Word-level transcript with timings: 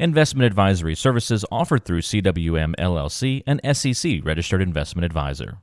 Investment 0.00 0.46
advisory 0.46 0.94
services 0.94 1.44
offered 1.52 1.84
through 1.84 2.00
CWM 2.00 2.74
LLC, 2.76 3.42
an 3.46 3.60
SEC 3.74 4.24
registered 4.24 4.62
investment 4.62 5.04
advisor. 5.04 5.58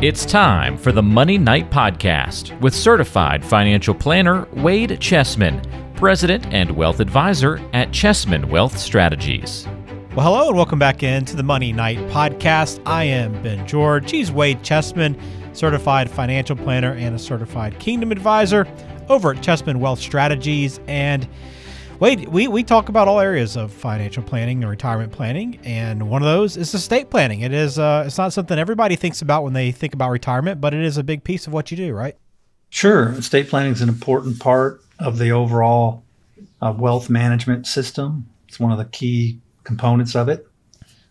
It's 0.00 0.24
time 0.24 0.78
for 0.78 0.92
the 0.92 1.02
Money 1.02 1.38
Knight 1.38 1.68
Podcast 1.68 2.56
with 2.60 2.72
certified 2.72 3.44
financial 3.44 3.92
planner 3.92 4.46
Wade 4.52 5.00
Chessman, 5.00 5.60
president 5.96 6.46
and 6.52 6.70
wealth 6.76 7.00
advisor 7.00 7.60
at 7.72 7.90
Chessman 7.90 8.44
Wealth 8.48 8.78
Strategies. 8.78 9.66
Well, 10.14 10.26
hello 10.26 10.46
and 10.46 10.56
welcome 10.56 10.78
back 10.78 11.02
into 11.02 11.34
the 11.34 11.42
Money 11.42 11.72
Knight 11.72 11.98
Podcast. 12.10 12.80
I 12.86 13.02
am 13.02 13.32
Ben 13.42 13.66
George. 13.66 14.12
He's 14.12 14.30
Wade 14.30 14.62
Chessman, 14.62 15.20
certified 15.54 16.08
financial 16.08 16.54
planner 16.54 16.92
and 16.92 17.16
a 17.16 17.18
certified 17.18 17.80
kingdom 17.80 18.12
advisor 18.12 18.64
over 19.08 19.32
at 19.32 19.42
Chessman 19.42 19.80
Wealth 19.80 19.98
Strategies. 19.98 20.80
And 20.86 21.28
Wade, 22.00 22.28
we, 22.28 22.48
we 22.48 22.64
talk 22.64 22.88
about 22.88 23.06
all 23.06 23.20
areas 23.20 23.56
of 23.56 23.72
financial 23.72 24.22
planning 24.22 24.62
and 24.62 24.70
retirement 24.70 25.12
planning, 25.12 25.60
and 25.62 26.08
one 26.08 26.20
of 26.20 26.26
those 26.26 26.56
is 26.56 26.74
estate 26.74 27.10
planning. 27.10 27.42
It 27.42 27.52
is 27.52 27.78
uh, 27.78 28.04
it's 28.06 28.18
not 28.18 28.32
something 28.32 28.58
everybody 28.58 28.96
thinks 28.96 29.22
about 29.22 29.44
when 29.44 29.52
they 29.52 29.70
think 29.70 29.94
about 29.94 30.10
retirement, 30.10 30.60
but 30.60 30.74
it 30.74 30.82
is 30.82 30.96
a 30.96 31.04
big 31.04 31.22
piece 31.22 31.46
of 31.46 31.52
what 31.52 31.70
you 31.70 31.76
do, 31.76 31.92
right? 31.94 32.16
Sure, 32.70 33.10
estate 33.10 33.48
planning 33.48 33.72
is 33.72 33.82
an 33.82 33.88
important 33.88 34.40
part 34.40 34.82
of 34.98 35.18
the 35.18 35.30
overall 35.30 36.02
uh, 36.60 36.74
wealth 36.76 37.08
management 37.08 37.66
system. 37.66 38.28
It's 38.48 38.58
one 38.58 38.72
of 38.72 38.78
the 38.78 38.84
key 38.86 39.38
components 39.62 40.16
of 40.16 40.28
it. 40.28 40.46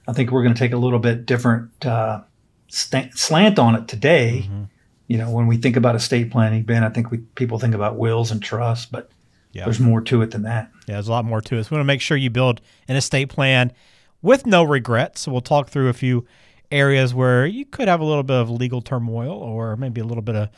I 0.07 0.13
think 0.13 0.31
we're 0.31 0.43
going 0.43 0.55
to 0.55 0.59
take 0.59 0.73
a 0.73 0.77
little 0.77 0.99
bit 0.99 1.25
different 1.25 1.85
uh, 1.85 2.21
st- 2.67 3.17
slant 3.17 3.59
on 3.59 3.75
it 3.75 3.87
today. 3.87 4.43
Mm-hmm. 4.45 4.63
You 5.11 5.17
know, 5.17 5.29
when 5.29 5.47
we 5.47 5.57
think 5.57 5.75
about 5.75 5.95
estate 5.95 6.31
planning, 6.31 6.63
Ben, 6.63 6.83
I 6.83 6.89
think 6.89 7.11
we 7.11 7.17
people 7.35 7.59
think 7.59 7.75
about 7.75 7.97
wills 7.97 8.31
and 8.31 8.41
trusts, 8.41 8.85
but 8.85 9.09
yeah. 9.53 9.65
There's 9.65 9.79
more 9.79 10.01
to 10.01 10.21
it 10.21 10.31
than 10.31 10.43
that. 10.43 10.71
Yeah, 10.87 10.95
there's 10.95 11.07
a 11.07 11.11
lot 11.11 11.25
more 11.25 11.41
to 11.41 11.57
it. 11.57 11.63
So 11.65 11.71
we 11.71 11.75
want 11.75 11.81
to 11.81 11.87
make 11.87 12.01
sure 12.01 12.15
you 12.15 12.29
build 12.29 12.61
an 12.87 12.95
estate 12.95 13.29
plan 13.29 13.73
with 14.21 14.45
no 14.45 14.63
regrets. 14.63 15.21
So 15.21 15.31
we'll 15.31 15.41
talk 15.41 15.69
through 15.69 15.89
a 15.89 15.93
few 15.93 16.25
areas 16.71 17.13
where 17.13 17.45
you 17.45 17.65
could 17.65 17.89
have 17.89 17.99
a 17.99 18.05
little 18.05 18.23
bit 18.23 18.37
of 18.37 18.49
legal 18.49 18.81
turmoil 18.81 19.33
or 19.33 19.75
maybe 19.75 19.99
a 19.99 20.05
little 20.05 20.21
bit 20.21 20.35
of 20.35 20.49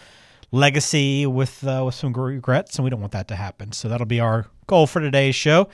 legacy 0.51 1.25
with 1.25 1.65
uh, 1.65 1.81
with 1.85 1.95
some 1.95 2.13
regrets, 2.13 2.75
and 2.75 2.83
we 2.83 2.89
don't 2.89 2.99
want 2.99 3.13
that 3.13 3.27
to 3.29 3.35
happen. 3.35 3.71
So 3.71 3.89
that'll 3.89 4.05
be 4.05 4.19
our 4.19 4.45
goal 4.67 4.85
for 4.85 4.99
today's 4.99 5.35
show. 5.35 5.69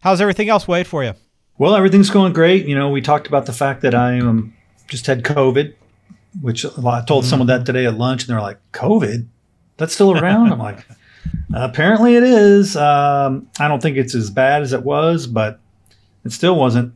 How's 0.00 0.20
everything 0.20 0.48
else, 0.48 0.66
Wade, 0.66 0.86
for 0.86 1.04
you? 1.04 1.14
Well, 1.56 1.76
everything's 1.76 2.10
going 2.10 2.32
great. 2.32 2.66
You 2.66 2.74
know, 2.74 2.90
we 2.90 3.00
talked 3.00 3.28
about 3.28 3.46
the 3.46 3.52
fact 3.52 3.82
that 3.82 3.94
I 3.94 4.18
um, 4.18 4.52
just 4.88 5.06
had 5.06 5.22
COVID, 5.22 5.74
which 6.40 6.64
I 6.64 6.68
told 6.70 7.24
mm-hmm. 7.24 7.30
someone 7.30 7.46
that 7.48 7.66
today 7.66 7.86
at 7.86 7.96
lunch, 7.96 8.22
and 8.22 8.30
they're 8.30 8.40
like, 8.40 8.58
"COVID? 8.72 9.26
That's 9.76 9.94
still 9.94 10.16
around?" 10.18 10.52
I'm 10.52 10.58
like, 10.58 10.86
apparently, 11.52 12.16
it 12.16 12.22
is. 12.22 12.76
Um, 12.76 13.48
I 13.58 13.68
don't 13.68 13.82
think 13.82 13.96
it's 13.96 14.14
as 14.14 14.30
bad 14.30 14.62
as 14.62 14.72
it 14.72 14.82
was, 14.82 15.26
but 15.26 15.60
it 16.24 16.32
still 16.32 16.56
wasn't 16.56 16.94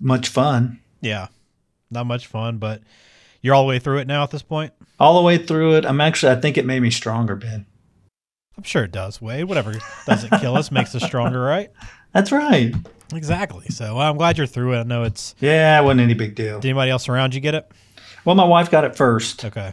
much 0.00 0.28
fun. 0.28 0.80
Yeah, 1.00 1.28
not 1.90 2.06
much 2.06 2.26
fun, 2.26 2.58
but 2.58 2.82
you're 3.42 3.54
all 3.54 3.62
the 3.62 3.68
way 3.68 3.78
through 3.78 3.98
it 3.98 4.06
now 4.06 4.22
at 4.22 4.30
this 4.30 4.42
point. 4.42 4.72
All 4.98 5.16
the 5.16 5.22
way 5.22 5.38
through 5.38 5.76
it. 5.76 5.84
I'm 5.84 6.00
actually. 6.00 6.32
I 6.32 6.40
think 6.40 6.58
it 6.58 6.64
made 6.64 6.80
me 6.80 6.90
stronger, 6.90 7.36
Ben. 7.36 7.66
I'm 8.56 8.64
sure 8.64 8.84
it 8.84 8.92
does, 8.92 9.20
Wade. 9.20 9.44
Whatever 9.44 9.74
doesn't 10.06 10.40
kill 10.40 10.56
us 10.56 10.70
makes 10.70 10.94
us 10.94 11.04
stronger, 11.04 11.40
right? 11.40 11.70
That's 12.12 12.32
right. 12.32 12.74
Exactly. 13.14 13.66
So 13.68 13.96
well, 13.96 14.10
I'm 14.10 14.16
glad 14.16 14.38
you're 14.38 14.46
through 14.46 14.74
it. 14.74 14.80
I 14.80 14.82
know 14.84 15.02
it's. 15.02 15.34
Yeah, 15.38 15.78
it 15.80 15.84
wasn't 15.84 16.00
any 16.00 16.14
big 16.14 16.34
deal. 16.34 16.60
Did 16.60 16.70
anybody 16.70 16.90
else 16.90 17.08
around 17.08 17.34
you 17.34 17.40
get 17.40 17.54
it? 17.54 17.70
Well, 18.26 18.36
my 18.36 18.44
wife 18.44 18.70
got 18.70 18.84
it 18.84 18.94
first. 18.94 19.46
Okay 19.46 19.72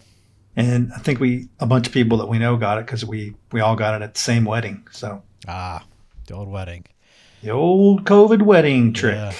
and 0.55 0.91
I 0.93 0.99
think 0.99 1.19
we 1.19 1.47
a 1.59 1.65
bunch 1.65 1.87
of 1.87 1.93
people 1.93 2.17
that 2.19 2.27
we 2.27 2.39
know 2.39 2.57
got 2.57 2.77
it 2.77 2.85
because 2.85 3.05
we 3.05 3.33
we 3.51 3.59
all 3.59 3.75
got 3.75 3.99
it 3.99 4.03
at 4.03 4.13
the 4.13 4.19
same 4.19 4.45
wedding. 4.45 4.87
So 4.91 5.23
ah, 5.47 5.83
the 6.27 6.35
old 6.35 6.49
wedding, 6.49 6.85
the 7.41 7.51
old 7.51 8.05
COVID 8.05 8.43
wedding 8.43 8.93
trick. 8.93 9.15
Yeah, 9.15 9.33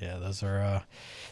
yeah 0.00 0.18
those 0.18 0.42
are 0.42 0.60
uh, 0.60 0.82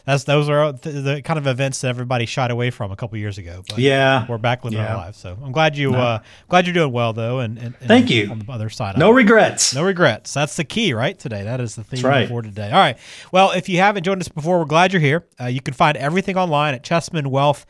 that's 0.05 0.25
those 0.25 0.49
are 0.49 0.73
the, 0.73 0.89
the, 0.89 1.21
kind 1.21 1.37
of 1.37 1.47
events 1.47 1.81
that 1.81 1.87
everybody 1.87 2.25
shied 2.25 2.51
away 2.51 2.71
from 2.71 2.91
a 2.91 2.95
couple 2.95 3.17
years 3.17 3.37
ago. 3.37 3.63
But 3.67 3.77
yeah, 3.79 4.25
we're 4.27 4.37
back 4.37 4.63
living 4.63 4.79
yeah. 4.79 4.89
our 4.89 4.97
lives. 4.97 5.17
So 5.17 5.37
I'm 5.43 5.51
glad 5.51 5.77
you 5.77 5.91
no. 5.91 5.97
uh, 5.97 6.19
glad 6.49 6.65
you're 6.65 6.73
doing 6.73 6.91
well 6.91 7.13
though, 7.13 7.39
and, 7.39 7.57
and, 7.57 7.75
and 7.79 7.87
thank 7.87 8.09
you 8.09 8.29
on 8.29 8.39
the 8.39 8.51
other 8.51 8.69
side. 8.69 8.97
No 8.97 9.11
regrets. 9.11 9.73
No 9.73 9.83
regrets. 9.83 10.33
That's 10.33 10.55
the 10.55 10.63
key, 10.63 10.93
right? 10.93 11.17
Today, 11.17 11.43
that 11.43 11.61
is 11.61 11.75
the 11.75 11.83
theme 11.83 12.05
right. 12.05 12.27
for 12.27 12.41
today. 12.41 12.71
All 12.71 12.79
right. 12.79 12.97
Well, 13.31 13.51
if 13.51 13.69
you 13.69 13.77
haven't 13.77 14.03
joined 14.03 14.21
us 14.21 14.27
before, 14.27 14.59
we're 14.59 14.65
glad 14.65 14.93
you're 14.93 15.01
here. 15.01 15.25
Uh, 15.39 15.45
you 15.45 15.61
can 15.61 15.73
find 15.73 15.97
everything 15.97 16.37
online 16.37 16.73
at 16.73 16.83
Chessman 16.83 17.27
Wealth 17.27 17.65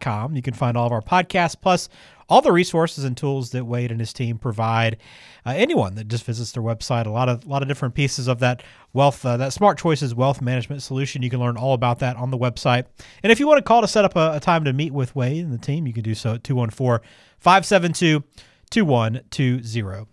com. 0.00 0.34
You 0.34 0.42
can 0.42 0.54
find 0.54 0.76
all 0.76 0.86
of 0.86 0.92
our 0.92 1.00
podcasts 1.00 1.56
plus 1.60 1.88
all 2.30 2.40
the 2.40 2.52
resources 2.52 3.04
and 3.04 3.16
tools 3.16 3.50
that 3.50 3.66
Wade 3.66 3.90
and 3.90 4.00
his 4.00 4.12
team 4.12 4.38
provide 4.38 4.96
uh, 5.44 5.52
anyone 5.56 5.96
that 5.96 6.08
just 6.08 6.24
visits 6.24 6.52
their 6.52 6.62
website. 6.62 7.06
A 7.06 7.10
lot 7.10 7.28
of 7.28 7.44
a 7.44 7.48
lot 7.48 7.60
of 7.60 7.68
different 7.68 7.94
pieces 7.94 8.28
of 8.28 8.38
that 8.38 8.62
wealth, 8.92 9.26
uh, 9.26 9.36
that 9.36 9.52
Smart 9.52 9.76
Choices 9.76 10.14
wealth 10.14 10.40
management 10.40 10.82
solution. 10.82 11.22
You 11.22 11.30
can 11.30 11.40
learn 11.40 11.56
all 11.56 11.74
about 11.74 11.98
that 11.98 12.16
on 12.16 12.30
the 12.30 12.38
website. 12.38 12.86
And 13.22 13.32
if 13.32 13.40
you 13.40 13.46
want 13.46 13.58
to 13.58 13.62
call 13.62 13.80
to 13.82 13.88
set 13.88 14.04
up 14.04 14.16
a, 14.16 14.32
a 14.36 14.40
time 14.40 14.64
to 14.64 14.72
meet 14.72 14.92
with 14.92 15.14
Wade 15.16 15.44
and 15.44 15.52
the 15.52 15.58
team, 15.58 15.86
you 15.86 15.92
can 15.92 16.04
do 16.04 16.14
so 16.14 16.34
at 16.34 16.44
214 16.44 17.06
572 17.38 18.22
2120. 18.70 20.06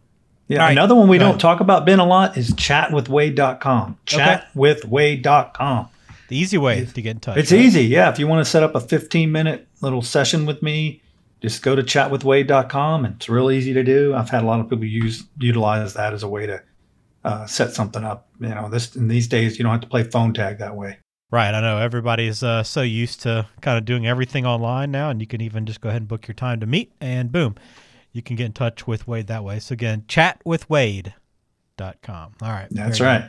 Yeah, 0.47 0.59
right. 0.59 0.71
another 0.71 0.95
one 0.95 1.09
we 1.09 1.17
Go 1.17 1.25
don't 1.25 1.29
ahead. 1.31 1.41
talk 1.41 1.59
about, 1.59 1.85
Ben, 1.85 1.99
a 1.99 2.05
lot 2.05 2.37
is 2.37 2.51
chatwithwade.com. 2.51 3.97
Chatwithwade.com. 4.05 5.89
The 6.29 6.37
easy 6.37 6.57
way 6.57 6.85
to 6.85 7.01
get 7.01 7.11
in 7.11 7.19
touch. 7.19 7.37
It's 7.37 7.51
right? 7.51 7.61
easy. 7.61 7.83
Yeah. 7.83 8.09
If 8.09 8.19
you 8.19 8.27
want 8.27 8.45
to 8.45 8.49
set 8.49 8.63
up 8.63 8.75
a 8.75 8.79
15 8.79 9.31
minute 9.31 9.67
little 9.81 10.01
session 10.01 10.45
with 10.45 10.61
me, 10.61 11.01
just 11.41 11.61
go 11.61 11.75
to 11.75 11.83
chatwithwade.com. 11.83 13.05
And 13.05 13.15
it's 13.15 13.29
real 13.29 13.51
easy 13.51 13.73
to 13.73 13.83
do. 13.83 14.15
I've 14.15 14.29
had 14.29 14.43
a 14.43 14.45
lot 14.45 14.59
of 14.59 14.69
people 14.69 14.85
use 14.85 15.23
utilize 15.39 15.93
that 15.93 16.13
as 16.13 16.23
a 16.23 16.27
way 16.27 16.47
to 16.47 16.61
uh, 17.23 17.45
set 17.45 17.73
something 17.73 18.03
up. 18.03 18.27
You 18.39 18.49
know, 18.49 18.69
this 18.69 18.95
in 18.95 19.07
these 19.07 19.27
days 19.27 19.57
you 19.57 19.63
don't 19.63 19.73
have 19.73 19.81
to 19.81 19.87
play 19.87 20.03
phone 20.03 20.33
tag 20.33 20.59
that 20.59 20.75
way. 20.75 20.97
Right. 21.29 21.53
I 21.53 21.59
know 21.59 21.77
everybody's 21.77 22.41
uh, 22.41 22.63
so 22.63 22.81
used 22.81 23.21
to 23.23 23.47
kind 23.61 23.77
of 23.77 23.83
doing 23.83 24.07
everything 24.07 24.45
online 24.45 24.91
now, 24.91 25.09
and 25.09 25.19
you 25.19 25.27
can 25.27 25.41
even 25.41 25.65
just 25.65 25.81
go 25.81 25.89
ahead 25.89 26.01
and 26.01 26.07
book 26.07 26.25
your 26.27 26.35
time 26.35 26.61
to 26.61 26.65
meet, 26.65 26.93
and 27.01 27.33
boom, 27.33 27.55
you 28.13 28.21
can 28.21 28.37
get 28.37 28.45
in 28.45 28.53
touch 28.53 28.87
with 28.87 29.07
Wade 29.07 29.27
that 29.27 29.43
way. 29.43 29.59
So 29.59 29.73
again, 29.73 30.05
chatwithwade.com. 30.07 32.35
All 32.41 32.49
right. 32.49 32.67
That's 32.71 33.01
right. 33.01 33.25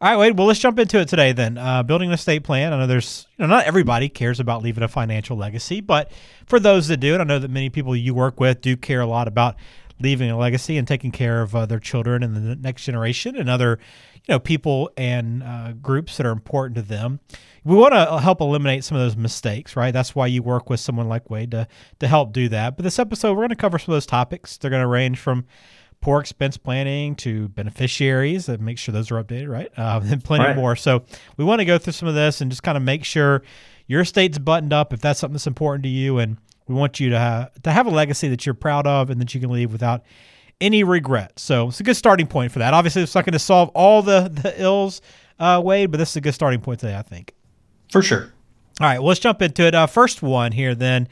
All 0.00 0.08
right, 0.08 0.16
Wade. 0.16 0.38
Well, 0.38 0.46
let's 0.46 0.60
jump 0.60 0.78
into 0.78 1.00
it 1.00 1.08
today 1.08 1.32
then. 1.32 1.58
Uh, 1.58 1.82
building 1.82 2.10
an 2.10 2.14
estate 2.14 2.44
plan. 2.44 2.72
I 2.72 2.78
know 2.78 2.86
there's, 2.86 3.26
you 3.36 3.42
know, 3.44 3.48
not 3.52 3.64
everybody 3.64 4.08
cares 4.08 4.38
about 4.38 4.62
leaving 4.62 4.84
a 4.84 4.88
financial 4.88 5.36
legacy, 5.36 5.80
but 5.80 6.12
for 6.46 6.60
those 6.60 6.86
that 6.86 6.98
do, 6.98 7.14
and 7.14 7.22
I 7.22 7.24
know 7.24 7.40
that 7.40 7.50
many 7.50 7.68
people 7.68 7.96
you 7.96 8.14
work 8.14 8.38
with 8.38 8.60
do 8.60 8.76
care 8.76 9.00
a 9.00 9.06
lot 9.06 9.26
about 9.26 9.56
leaving 10.00 10.30
a 10.30 10.38
legacy 10.38 10.76
and 10.76 10.86
taking 10.86 11.10
care 11.10 11.42
of 11.42 11.56
uh, 11.56 11.66
their 11.66 11.80
children 11.80 12.22
and 12.22 12.36
the 12.36 12.54
next 12.54 12.84
generation 12.84 13.34
and 13.34 13.50
other, 13.50 13.80
you 14.14 14.34
know, 14.34 14.38
people 14.38 14.88
and 14.96 15.42
uh, 15.42 15.72
groups 15.72 16.16
that 16.16 16.26
are 16.26 16.30
important 16.30 16.76
to 16.76 16.82
them. 16.82 17.18
We 17.64 17.74
want 17.74 17.92
to 17.92 18.20
help 18.20 18.40
eliminate 18.40 18.84
some 18.84 18.96
of 18.96 19.02
those 19.02 19.16
mistakes, 19.16 19.74
right? 19.74 19.90
That's 19.90 20.14
why 20.14 20.28
you 20.28 20.44
work 20.44 20.70
with 20.70 20.78
someone 20.78 21.08
like 21.08 21.28
Wade 21.28 21.50
to 21.50 21.66
to 21.98 22.06
help 22.06 22.32
do 22.32 22.48
that. 22.50 22.76
But 22.76 22.84
this 22.84 23.00
episode, 23.00 23.32
we're 23.32 23.42
going 23.42 23.48
to 23.48 23.56
cover 23.56 23.80
some 23.80 23.92
of 23.92 23.96
those 23.96 24.06
topics. 24.06 24.58
They're 24.58 24.70
going 24.70 24.80
to 24.80 24.86
range 24.86 25.18
from 25.18 25.44
poor 26.00 26.20
expense 26.20 26.56
planning 26.56 27.14
to 27.16 27.48
beneficiaries 27.48 28.48
and 28.48 28.62
make 28.62 28.78
sure 28.78 28.92
those 28.92 29.10
are 29.10 29.22
updated, 29.22 29.48
right? 29.48 29.70
Uh, 29.76 30.00
and 30.04 30.22
plenty 30.22 30.44
right. 30.44 30.56
more. 30.56 30.76
So 30.76 31.02
we 31.36 31.44
want 31.44 31.60
to 31.60 31.64
go 31.64 31.78
through 31.78 31.94
some 31.94 32.08
of 32.08 32.14
this 32.14 32.40
and 32.40 32.50
just 32.50 32.62
kind 32.62 32.76
of 32.76 32.82
make 32.82 33.04
sure 33.04 33.42
your 33.86 34.02
estate's 34.02 34.38
buttoned 34.38 34.72
up 34.72 34.92
if 34.92 35.00
that's 35.00 35.20
something 35.20 35.34
that's 35.34 35.46
important 35.46 35.82
to 35.84 35.88
you. 35.88 36.18
And 36.18 36.36
we 36.66 36.74
want 36.74 37.00
you 37.00 37.10
to 37.10 37.18
have, 37.18 37.62
to 37.62 37.72
have 37.72 37.86
a 37.86 37.90
legacy 37.90 38.28
that 38.28 38.46
you're 38.46 38.54
proud 38.54 38.86
of 38.86 39.10
and 39.10 39.20
that 39.20 39.34
you 39.34 39.40
can 39.40 39.50
leave 39.50 39.72
without 39.72 40.02
any 40.60 40.84
regret. 40.84 41.38
So 41.38 41.68
it's 41.68 41.80
a 41.80 41.84
good 41.84 41.96
starting 41.96 42.26
point 42.26 42.52
for 42.52 42.58
that. 42.58 42.74
Obviously, 42.74 43.02
it's 43.02 43.14
not 43.14 43.24
going 43.24 43.32
to 43.32 43.38
solve 43.38 43.70
all 43.70 44.02
the, 44.02 44.28
the 44.42 44.60
ills, 44.60 45.00
uh, 45.38 45.60
Wade, 45.64 45.90
but 45.90 45.98
this 45.98 46.10
is 46.10 46.16
a 46.16 46.20
good 46.20 46.34
starting 46.34 46.60
point 46.60 46.80
today, 46.80 46.96
I 46.96 47.02
think. 47.02 47.34
For 47.90 48.02
sure. 48.02 48.32
All 48.80 48.86
right, 48.86 48.98
well, 48.98 49.08
let's 49.08 49.20
jump 49.20 49.42
into 49.42 49.64
it. 49.64 49.74
Uh, 49.74 49.86
first 49.86 50.22
one 50.22 50.52
here 50.52 50.74
then 50.74 51.08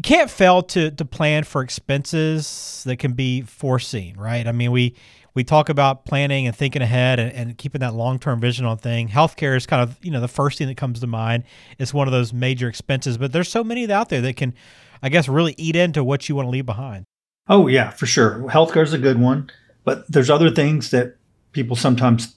you 0.00 0.02
can't 0.02 0.30
fail 0.30 0.62
to 0.62 0.90
to 0.92 1.04
plan 1.04 1.44
for 1.44 1.60
expenses 1.60 2.82
that 2.86 2.96
can 2.96 3.12
be 3.12 3.42
foreseen, 3.42 4.16
right? 4.16 4.46
I 4.46 4.52
mean, 4.52 4.72
we 4.72 4.94
we 5.34 5.44
talk 5.44 5.68
about 5.68 6.06
planning 6.06 6.46
and 6.46 6.56
thinking 6.56 6.80
ahead 6.80 7.20
and, 7.20 7.30
and 7.34 7.58
keeping 7.58 7.82
that 7.82 7.92
long 7.92 8.18
term 8.18 8.40
vision 8.40 8.64
on 8.64 8.78
thing. 8.78 9.08
Healthcare 9.10 9.54
is 9.54 9.66
kind 9.66 9.82
of 9.82 9.98
you 10.00 10.10
know 10.10 10.22
the 10.22 10.26
first 10.26 10.56
thing 10.56 10.68
that 10.68 10.78
comes 10.78 11.00
to 11.00 11.06
mind. 11.06 11.44
It's 11.78 11.92
one 11.92 12.08
of 12.08 12.12
those 12.12 12.32
major 12.32 12.66
expenses, 12.66 13.18
but 13.18 13.32
there's 13.32 13.50
so 13.50 13.62
many 13.62 13.92
out 13.92 14.08
there 14.08 14.22
that 14.22 14.36
can, 14.36 14.54
I 15.02 15.10
guess, 15.10 15.28
really 15.28 15.54
eat 15.58 15.76
into 15.76 16.02
what 16.02 16.30
you 16.30 16.34
want 16.34 16.46
to 16.46 16.50
leave 16.50 16.64
behind. 16.64 17.04
Oh 17.46 17.66
yeah, 17.66 17.90
for 17.90 18.06
sure. 18.06 18.38
Healthcare 18.48 18.84
is 18.84 18.94
a 18.94 18.98
good 18.98 19.20
one, 19.20 19.50
but 19.84 20.10
there's 20.10 20.30
other 20.30 20.48
things 20.48 20.92
that 20.92 21.16
people 21.52 21.76
sometimes 21.76 22.36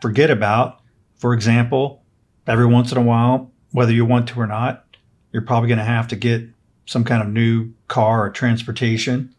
forget 0.00 0.30
about. 0.30 0.82
For 1.16 1.34
example, 1.34 2.04
every 2.46 2.66
once 2.66 2.92
in 2.92 2.98
a 2.98 3.02
while, 3.02 3.50
whether 3.72 3.92
you 3.92 4.04
want 4.04 4.28
to 4.28 4.38
or 4.40 4.46
not, 4.46 4.84
you're 5.32 5.42
probably 5.42 5.68
going 5.68 5.78
to 5.78 5.84
have 5.84 6.06
to 6.08 6.16
get 6.16 6.48
some 6.86 7.04
kind 7.04 7.22
of 7.22 7.28
new 7.28 7.72
car 7.88 8.24
or 8.24 8.30
transportation. 8.30 9.34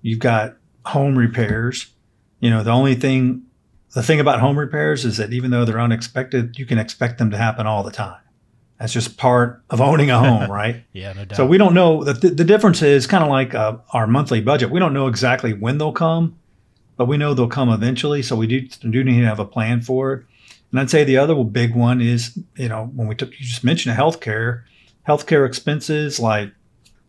You've 0.00 0.20
got 0.20 0.56
home 0.86 1.18
repairs. 1.18 1.88
You 2.40 2.50
know, 2.50 2.62
the 2.62 2.70
only 2.70 2.94
thing, 2.94 3.42
the 3.94 4.02
thing 4.02 4.20
about 4.20 4.40
home 4.40 4.58
repairs 4.58 5.04
is 5.04 5.16
that 5.18 5.32
even 5.32 5.50
though 5.50 5.64
they're 5.64 5.80
unexpected, 5.80 6.58
you 6.58 6.66
can 6.66 6.78
expect 6.78 7.18
them 7.18 7.30
to 7.30 7.36
happen 7.36 7.66
all 7.66 7.82
the 7.82 7.92
time. 7.92 8.18
That's 8.78 8.92
just 8.92 9.16
part 9.16 9.62
of 9.70 9.80
owning 9.80 10.10
a 10.10 10.18
home, 10.18 10.50
right? 10.50 10.82
yeah, 10.92 11.12
no 11.12 11.24
doubt. 11.24 11.36
So 11.36 11.46
we 11.46 11.58
don't 11.58 11.74
know 11.74 12.02
that 12.02 12.20
the, 12.20 12.30
the 12.30 12.44
difference 12.44 12.82
is 12.82 13.06
kind 13.06 13.22
of 13.22 13.30
like 13.30 13.54
uh, 13.54 13.76
our 13.92 14.08
monthly 14.08 14.40
budget. 14.40 14.70
We 14.70 14.80
don't 14.80 14.94
know 14.94 15.06
exactly 15.06 15.52
when 15.52 15.78
they'll 15.78 15.92
come, 15.92 16.36
but 16.96 17.06
we 17.06 17.16
know 17.16 17.34
they'll 17.34 17.46
come 17.46 17.68
eventually. 17.68 18.22
So 18.22 18.34
we 18.34 18.48
do, 18.48 18.60
do 18.62 19.04
need 19.04 19.20
to 19.20 19.26
have 19.26 19.38
a 19.38 19.44
plan 19.44 19.82
for 19.82 20.12
it. 20.12 20.24
And 20.72 20.80
I'd 20.80 20.90
say 20.90 21.04
the 21.04 21.18
other 21.18 21.44
big 21.44 21.76
one 21.76 22.00
is, 22.00 22.36
you 22.56 22.68
know, 22.68 22.90
when 22.94 23.06
we 23.06 23.14
took, 23.14 23.30
you 23.32 23.44
just 23.46 23.62
mentioned 23.62 23.96
healthcare, 23.96 24.62
healthcare 25.06 25.46
expenses, 25.46 26.18
like 26.18 26.52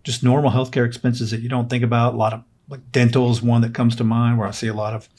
just 0.03 0.23
normal 0.23 0.51
healthcare 0.51 0.85
expenses 0.85 1.31
that 1.31 1.41
you 1.41 1.49
don't 1.49 1.69
think 1.69 1.83
about. 1.83 2.13
A 2.13 2.17
lot 2.17 2.33
of 2.33 2.43
like 2.69 2.91
dental 2.91 3.31
is 3.31 3.41
one 3.41 3.61
that 3.61 3.73
comes 3.73 3.95
to 3.97 4.03
mind 4.03 4.37
where 4.37 4.47
I 4.47 4.51
see 4.51 4.67
a 4.67 4.73
lot 4.73 4.93
of 4.93 5.09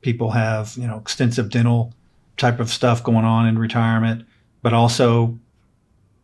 people 0.00 0.32
have, 0.32 0.76
you 0.76 0.86
know, 0.86 0.98
extensive 0.98 1.50
dental 1.50 1.92
type 2.36 2.60
of 2.60 2.70
stuff 2.70 3.02
going 3.02 3.24
on 3.24 3.46
in 3.46 3.58
retirement, 3.58 4.26
but 4.62 4.72
also 4.72 5.38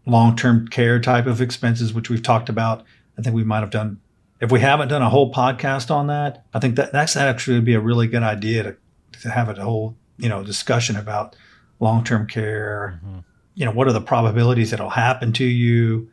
long 0.07 0.37
term 0.37 0.69
care 0.69 1.01
type 1.01 1.27
of 1.27 1.41
expenses, 1.41 1.93
which 1.93 2.11
we've 2.11 2.23
talked 2.23 2.49
about. 2.49 2.85
I 3.19 3.23
think 3.23 3.35
we 3.35 3.45
might 3.45 3.61
have 3.61 3.71
done, 3.71 4.01
if 4.41 4.51
we 4.51 4.61
haven't 4.61 4.89
done 4.89 5.03
a 5.03 5.11
whole 5.11 5.33
podcast 5.33 5.91
on 5.91 6.07
that, 6.09 6.45
I 6.55 6.59
think 6.59 6.77
that 6.77 6.93
that's 6.93 7.17
actually 7.17 7.57
would 7.57 7.65
be 7.65 7.75
a 7.75 7.81
really 7.81 8.07
good 8.07 8.23
idea 8.23 8.63
to, 8.63 8.77
to 9.23 9.31
have 9.31 9.49
a 9.49 9.63
whole, 9.63 9.97
you 10.19 10.29
know, 10.29 10.43
discussion 10.43 10.97
about 10.97 11.37
long 11.81 12.05
term 12.05 12.27
care. 12.27 13.01
Mm-hmm. 13.05 13.19
You 13.55 13.67
know, 13.67 13.73
what 13.73 13.89
are 13.89 13.93
the 13.93 14.01
probabilities 14.01 14.71
that'll 14.71 14.91
happen 14.91 15.33
to 15.35 15.45
you? 15.45 16.11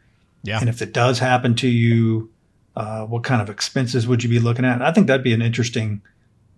Yeah. 0.47 0.59
And 0.59 0.69
if 0.69 0.81
it 0.81 0.94
does 0.94 1.19
happen 1.19 1.55
to 1.55 1.67
you, 1.67 2.31
uh, 2.75 3.05
what 3.05 3.23
kind 3.23 3.41
of 3.41 3.49
expenses 3.49 4.07
would 4.07 4.23
you 4.23 4.29
be 4.29 4.39
looking 4.39 4.63
at? 4.63 4.81
I 4.81 4.91
think 4.94 5.07
that'd 5.07 5.23
be 5.23 5.33
an 5.33 5.41
interesting 5.41 6.01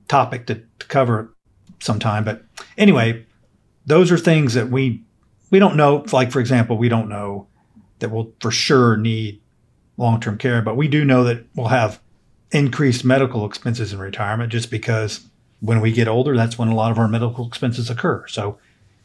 topic 0.07 0.45
to, 0.47 0.61
to 0.79 0.87
cover 0.87 1.33
sometime. 1.79 2.23
But 2.23 2.43
anyway, 2.77 3.25
those 3.85 4.11
are 4.11 4.17
things 4.17 4.53
that 4.53 4.69
we 4.69 5.03
we 5.49 5.57
don't 5.57 5.75
know. 5.75 6.05
Like 6.11 6.31
for 6.31 6.39
example, 6.39 6.77
we 6.77 6.87
don't 6.87 7.09
know 7.09 7.47
that 7.97 8.09
we'll 8.09 8.31
for 8.39 8.51
sure 8.51 8.95
need 8.95 9.41
long 9.97 10.19
term 10.19 10.37
care, 10.37 10.61
but 10.61 10.77
we 10.77 10.87
do 10.87 11.03
know 11.03 11.23
that 11.23 11.45
we'll 11.55 11.69
have 11.69 11.99
increased 12.51 13.03
medical 13.03 13.45
expenses 13.45 13.91
in 13.91 13.99
retirement 13.99 14.51
just 14.51 14.69
because 14.69 15.27
when 15.61 15.81
we 15.81 15.91
get 15.91 16.07
older, 16.07 16.35
that's 16.35 16.57
when 16.57 16.67
a 16.67 16.75
lot 16.75 16.91
of 16.91 16.99
our 16.99 17.07
medical 17.07 17.47
expenses 17.47 17.89
occur. 17.89 18.25
So 18.27 18.59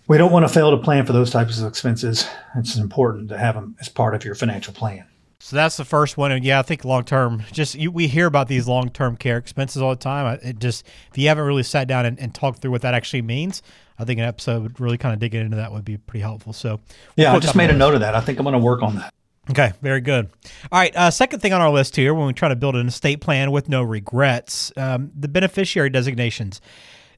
we 0.07 0.19
don't 0.19 0.33
want 0.33 0.47
to 0.47 0.53
fail 0.53 0.71
to 0.71 0.77
plan 0.77 1.07
for 1.07 1.13
those 1.13 1.31
types 1.31 1.61
of 1.61 1.67
expenses. 1.67 2.29
It's 2.57 2.77
important 2.77 3.29
to 3.31 3.39
have 3.39 3.55
them 3.55 3.77
as 3.81 3.89
part 3.89 4.15
of 4.15 4.25
your 4.25 4.35
financial 4.35 4.75
plan. 4.75 5.07
So 5.41 5.57
that's 5.57 5.77
the 5.77 5.85
first 5.85 6.17
one, 6.17 6.33
and 6.33 6.43
yeah, 6.43 6.59
I 6.59 6.63
think 6.63 6.87
long 6.87 7.05
term. 7.05 7.43
Just 7.53 7.75
you, 7.75 7.91
we 7.91 8.07
hear 8.07 8.27
about 8.27 8.49
these 8.49 8.67
long 8.67 8.89
term 8.89 9.15
care 9.15 9.37
expenses 9.37 9.83
all 9.83 9.91
the 9.91 9.97
time. 9.97 10.39
It 10.43 10.59
just 10.59 10.87
if 11.11 11.19
you 11.19 11.29
haven't 11.29 11.45
really 11.45 11.63
sat 11.63 11.87
down 11.87 12.07
and, 12.07 12.19
and 12.19 12.35
talked 12.35 12.61
through 12.61 12.71
what 12.71 12.81
that 12.81 12.95
actually 12.95 13.21
means, 13.21 13.63
I 13.99 14.05
think 14.05 14.19
an 14.19 14.25
episode 14.25 14.81
really 14.81 14.97
kind 14.97 15.13
of 15.13 15.21
digging 15.21 15.43
into 15.43 15.59
that 15.59 15.71
would 15.71 15.85
be 15.85 15.99
pretty 15.99 16.23
helpful. 16.23 16.55
So 16.55 16.81
we'll 17.17 17.27
yeah, 17.27 17.35
I 17.35 17.39
just 17.41 17.57
made 17.57 17.69
a 17.69 17.77
note 17.77 17.93
of 17.93 18.01
that. 18.01 18.15
I 18.15 18.23
think 18.23 18.39
I'm 18.39 18.45
going 18.45 18.55
to 18.55 18.59
work 18.59 18.83
on 18.83 18.97
that. 18.97 19.13
Okay, 19.51 19.73
very 19.83 20.01
good. 20.01 20.31
All 20.73 20.79
right, 20.81 20.97
uh, 20.97 21.11
second 21.11 21.41
thing 21.41 21.53
on 21.53 21.61
our 21.61 21.71
list 21.71 21.95
here 21.95 22.15
when 22.15 22.27
we 22.27 22.33
try 22.33 22.49
to 22.49 22.57
build 22.57 22.77
an 22.77 22.87
estate 22.87 23.21
plan 23.21 23.51
with 23.51 23.69
no 23.69 23.83
regrets, 23.83 24.73
um, 24.79 25.13
the 25.15 25.29
beneficiary 25.29 25.91
designations. 25.91 26.63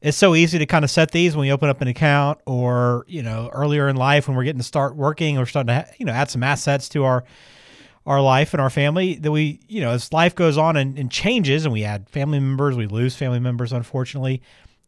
It's 0.01 0.17
so 0.17 0.35
easy 0.35 0.59
to 0.59 0.67
kind 0.67 0.85
of 0.85 0.91
set 0.91 1.11
these 1.11 1.37
when 1.37 1.47
we 1.47 1.53
open 1.53 1.69
up 1.69 1.81
an 1.81 1.89
account, 1.89 2.41
or 2.47 3.05
you 3.09 3.23
know, 3.23 3.51
earlier 3.53 3.89
in 3.89 3.97
life 3.97 4.29
when 4.29 4.37
we're 4.37 4.45
getting 4.45 4.61
to 4.61 4.67
start 4.67 4.97
working, 4.97 5.39
or 5.39 5.47
starting 5.47 5.69
to 5.69 5.75
ha- 5.75 5.91
you 5.99 6.07
know 6.07 6.13
add 6.13 6.31
some 6.31 6.43
assets 6.43 6.89
to 6.91 7.05
our 7.05 7.25
our 8.07 8.21
life 8.21 8.55
and 8.55 8.61
our 8.61 8.71
family 8.71 9.17
that 9.17 9.33
we, 9.33 9.59
you 9.67 9.81
know, 9.81 9.91
as 9.91 10.13
life 10.13 10.33
goes 10.35 10.57
on 10.57 10.77
and, 10.77 10.97
and, 10.97 11.11
changes 11.11 11.65
and 11.65 11.73
we 11.73 11.83
add 11.83 12.09
family 12.09 12.39
members, 12.39 12.77
we 12.77 12.87
lose 12.87 13.17
family 13.17 13.41
members, 13.41 13.73
unfortunately, 13.73 14.41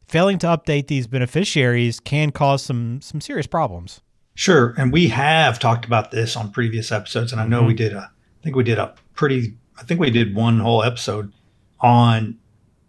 failing 0.07 0.39
to 0.39 0.47
update 0.47 0.87
these 0.87 1.09
beneficiaries 1.09 1.99
can 1.99 2.31
cause 2.31 2.63
some 2.63 3.01
some 3.03 3.21
serious 3.21 3.47
problems. 3.47 4.01
Sure. 4.35 4.73
And 4.79 4.93
we 4.93 5.09
have 5.09 5.59
talked 5.59 5.85
about 5.85 6.13
this 6.13 6.37
on 6.37 6.53
previous 6.53 6.93
episodes. 6.93 7.33
And 7.33 7.41
I 7.41 7.47
know 7.47 7.59
mm-hmm. 7.59 7.67
we 7.67 7.75
did 7.75 7.93
a, 7.93 7.99
I 7.99 8.43
think 8.45 8.55
we 8.55 8.63
did 8.63 8.79
a 8.79 8.95
pretty, 9.15 9.57
I 9.77 9.83
think 9.83 9.99
we 9.99 10.11
did 10.11 10.33
one 10.35 10.61
whole 10.61 10.85
episode 10.85 11.33
on 11.81 12.39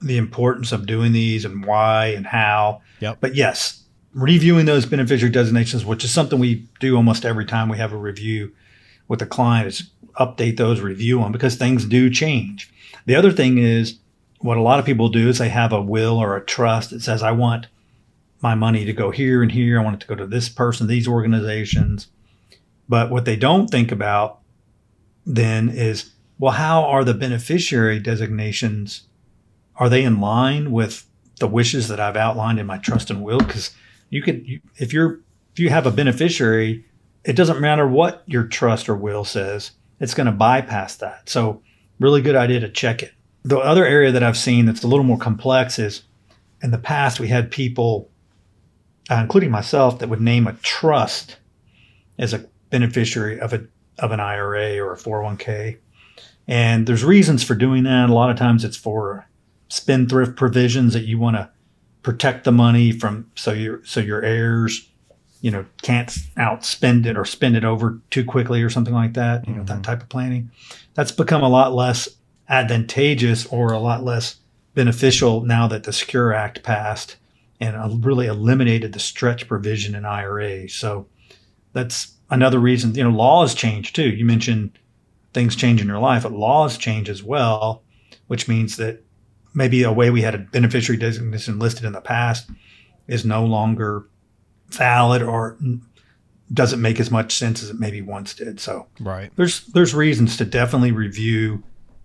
the 0.02 0.18
importance 0.18 0.72
of 0.72 0.86
doing 0.86 1.12
these 1.12 1.46
and 1.46 1.66
why 1.66 2.08
and 2.08 2.26
how. 2.26 2.82
Yep. 3.00 3.18
But 3.20 3.36
yes, 3.36 3.84
reviewing 4.14 4.66
those 4.66 4.86
beneficiary 4.86 5.32
designations, 5.32 5.86
which 5.86 6.04
is 6.04 6.12
something 6.12 6.40
we 6.40 6.68
do 6.80 6.96
almost 6.96 7.26
every 7.26 7.46
time 7.46 7.70
we 7.70 7.78
have 7.78 7.94
a 7.94 7.98
review 7.98 8.52
with 9.08 9.22
a 9.22 9.26
client, 9.26 9.68
is 9.68 9.90
update 10.20 10.58
those, 10.58 10.82
review 10.82 11.20
them 11.20 11.32
because 11.32 11.56
things 11.56 11.86
do 11.86 12.10
change. 12.10 12.72
The 13.06 13.16
other 13.16 13.32
thing 13.32 13.58
is 13.58 14.00
what 14.40 14.58
a 14.58 14.62
lot 14.62 14.80
of 14.80 14.86
people 14.86 15.10
do 15.10 15.30
is 15.30 15.38
they 15.38 15.50
have 15.50 15.74
a 15.74 15.82
will 15.82 16.18
or 16.18 16.36
a 16.36 16.46
trust 16.46 16.92
that 16.92 17.02
says, 17.02 17.22
I 17.22 17.32
want 17.32 17.68
my 18.42 18.56
money 18.56 18.86
to 18.86 18.94
go 18.94 19.12
here 19.12 19.42
and 19.42 19.52
here. 19.52 19.80
I 19.80 19.84
want 19.84 19.96
it 19.96 20.02
to 20.02 20.08
go 20.08 20.16
to 20.16 20.28
this 20.28 20.48
person, 20.48 20.88
these 20.88 21.08
organizations. 21.08 22.08
But 22.88 23.12
what 23.12 23.26
they 23.26 23.36
don't 23.36 23.70
think 23.70 23.92
about 23.92 24.40
then 25.26 25.70
is, 25.70 26.12
well, 26.38 26.54
how 26.54 26.84
are 26.84 27.04
the 27.04 27.14
beneficiary 27.14 28.00
designations? 28.00 29.04
Are 29.80 29.90
they 29.90 30.04
in 30.04 30.22
line 30.22 30.72
with 30.72 31.06
the 31.40 31.48
wishes 31.48 31.88
that 31.88 32.00
I've 32.00 32.18
outlined 32.18 32.60
in 32.60 32.68
my 32.68 32.78
trust 32.78 33.10
and 33.10 33.24
will? 33.24 33.40
Because 33.40 33.72
you 34.10 34.22
could, 34.22 34.46
if 34.78 34.94
you're, 34.94 35.22
if 35.54 35.60
you 35.60 35.70
have 35.70 35.88
a 35.88 35.92
beneficiary, 35.92 36.86
it 37.24 37.36
doesn't 37.36 37.60
matter 37.60 37.88
what 37.88 38.24
your 38.28 38.44
trust 38.44 38.88
or 38.90 38.96
will 38.96 39.24
says 39.24 39.72
it's 40.00 40.14
going 40.14 40.26
to 40.26 40.32
bypass 40.32 40.96
that. 40.98 41.30
So, 41.30 41.62
really 42.00 42.22
good 42.22 42.36
idea 42.36 42.60
to 42.62 42.70
check 42.70 43.04
it. 43.04 43.14
The 43.44 43.58
other 43.58 43.86
area 43.86 44.12
that 44.12 44.24
I've 44.24 44.38
seen 44.38 44.66
that's 44.66 44.84
a 44.84 44.88
little 44.88 45.04
more 45.04 45.18
complex 45.18 45.80
is 45.80 46.04
in 46.62 46.72
the 46.72 46.78
past, 46.78 47.20
we 47.20 47.28
had 47.28 47.52
people, 47.52 48.10
uh, 49.10 49.16
including 49.16 49.52
myself, 49.52 50.00
that 50.00 50.10
would 50.10 50.22
name 50.22 50.48
a 50.48 50.54
trust 50.54 51.38
as 52.18 52.34
a 52.34 52.46
beneficiary 52.70 53.40
of 53.40 53.54
a 53.54 53.66
of 53.98 54.12
an 54.12 54.20
IRA 54.20 54.80
or 54.80 54.94
a 54.94 54.98
401k. 54.98 55.78
And 56.48 56.88
there's 56.88 57.04
reasons 57.04 57.44
for 57.44 57.54
doing 57.54 57.84
that. 57.84 58.10
A 58.10 58.14
lot 58.14 58.30
of 58.30 58.38
times 58.38 58.64
it's 58.64 58.78
for 58.78 59.28
spendthrift 59.70 60.36
provisions 60.36 60.94
that 60.94 61.06
you 61.06 61.18
want 61.18 61.38
to 61.38 61.50
protect 62.02 62.44
the 62.44 62.52
money 62.52 62.92
from 62.92 63.30
so 63.36 63.52
your 63.52 63.84
so 63.86 64.00
your 64.00 64.24
heirs 64.24 64.90
you 65.42 65.52
know 65.52 65.66
can't 65.82 66.10
outspend 66.38 67.06
it 67.06 67.18
or 67.18 67.26
spend 67.26 67.56
it 67.56 67.64
over 67.64 68.00
too 68.10 68.26
quickly 68.26 68.62
or 68.62 68.70
something 68.70 68.94
like 68.94 69.14
that 69.14 69.48
you 69.48 69.54
know 69.54 69.62
mm-hmm. 69.62 69.76
that 69.76 69.84
type 69.84 70.02
of 70.02 70.10
planning. 70.10 70.52
That's 70.96 71.12
become 71.12 71.44
a 71.44 71.50
lot 71.50 71.74
less 71.74 72.10
advantageous 72.50 73.46
or 73.48 73.72
a 73.72 73.80
lot 73.80 74.04
less 74.04 74.38
beneficial 74.74 75.42
now 75.42 75.68
that 75.68 75.84
the 75.84 75.94
secure 75.94 76.34
act 76.34 76.64
passed 76.64 77.18
and 77.60 78.06
really 78.06 78.28
eliminated 78.28 78.94
the 78.94 79.00
stretch 79.00 79.48
provision 79.48 79.94
in 79.94 80.06
ira 80.06 80.68
so 80.70 81.06
that's 81.74 82.14
another 82.30 82.60
reason 82.60 82.96
you 82.96 83.04
know 83.04 83.10
laws 83.10 83.54
change 83.54 83.94
too. 83.94 84.10
You 84.10 84.26
mentioned 84.26 84.78
things 85.34 85.56
change 85.56 85.82
in 85.82 85.88
your 85.88 86.00
life 86.00 86.24
but 86.24 86.32
laws 86.32 86.78
change 86.78 87.10
as 87.10 87.22
well 87.22 87.84
which 88.28 88.48
means 88.48 88.78
that 88.78 89.04
maybe 89.60 89.84
a 89.84 89.92
way 89.92 90.10
we 90.10 90.22
had 90.22 90.34
a 90.34 90.40
beneficiary 90.40 90.98
designation 90.98 91.60
listed 91.60 91.84
in 91.84 91.92
the 91.92 92.02
past 92.02 92.50
is 93.08 93.26
no 93.26 93.46
longer 93.46 94.08
valid 94.70 95.22
or 95.22 95.60
doesn't 96.54 96.82
make 96.82 97.00
as 97.00 97.12
much 97.12 97.36
sense 97.36 97.62
as 97.62 97.70
it 97.70 97.80
maybe 97.80 98.02
once 98.02 98.34
did. 98.34 98.60
So 98.60 98.88
right. 99.00 99.32
there's 99.36 99.66
there's 99.68 99.94
reasons 99.94 100.38
to 100.38 100.46
definitely 100.46 100.92
review 100.94 101.62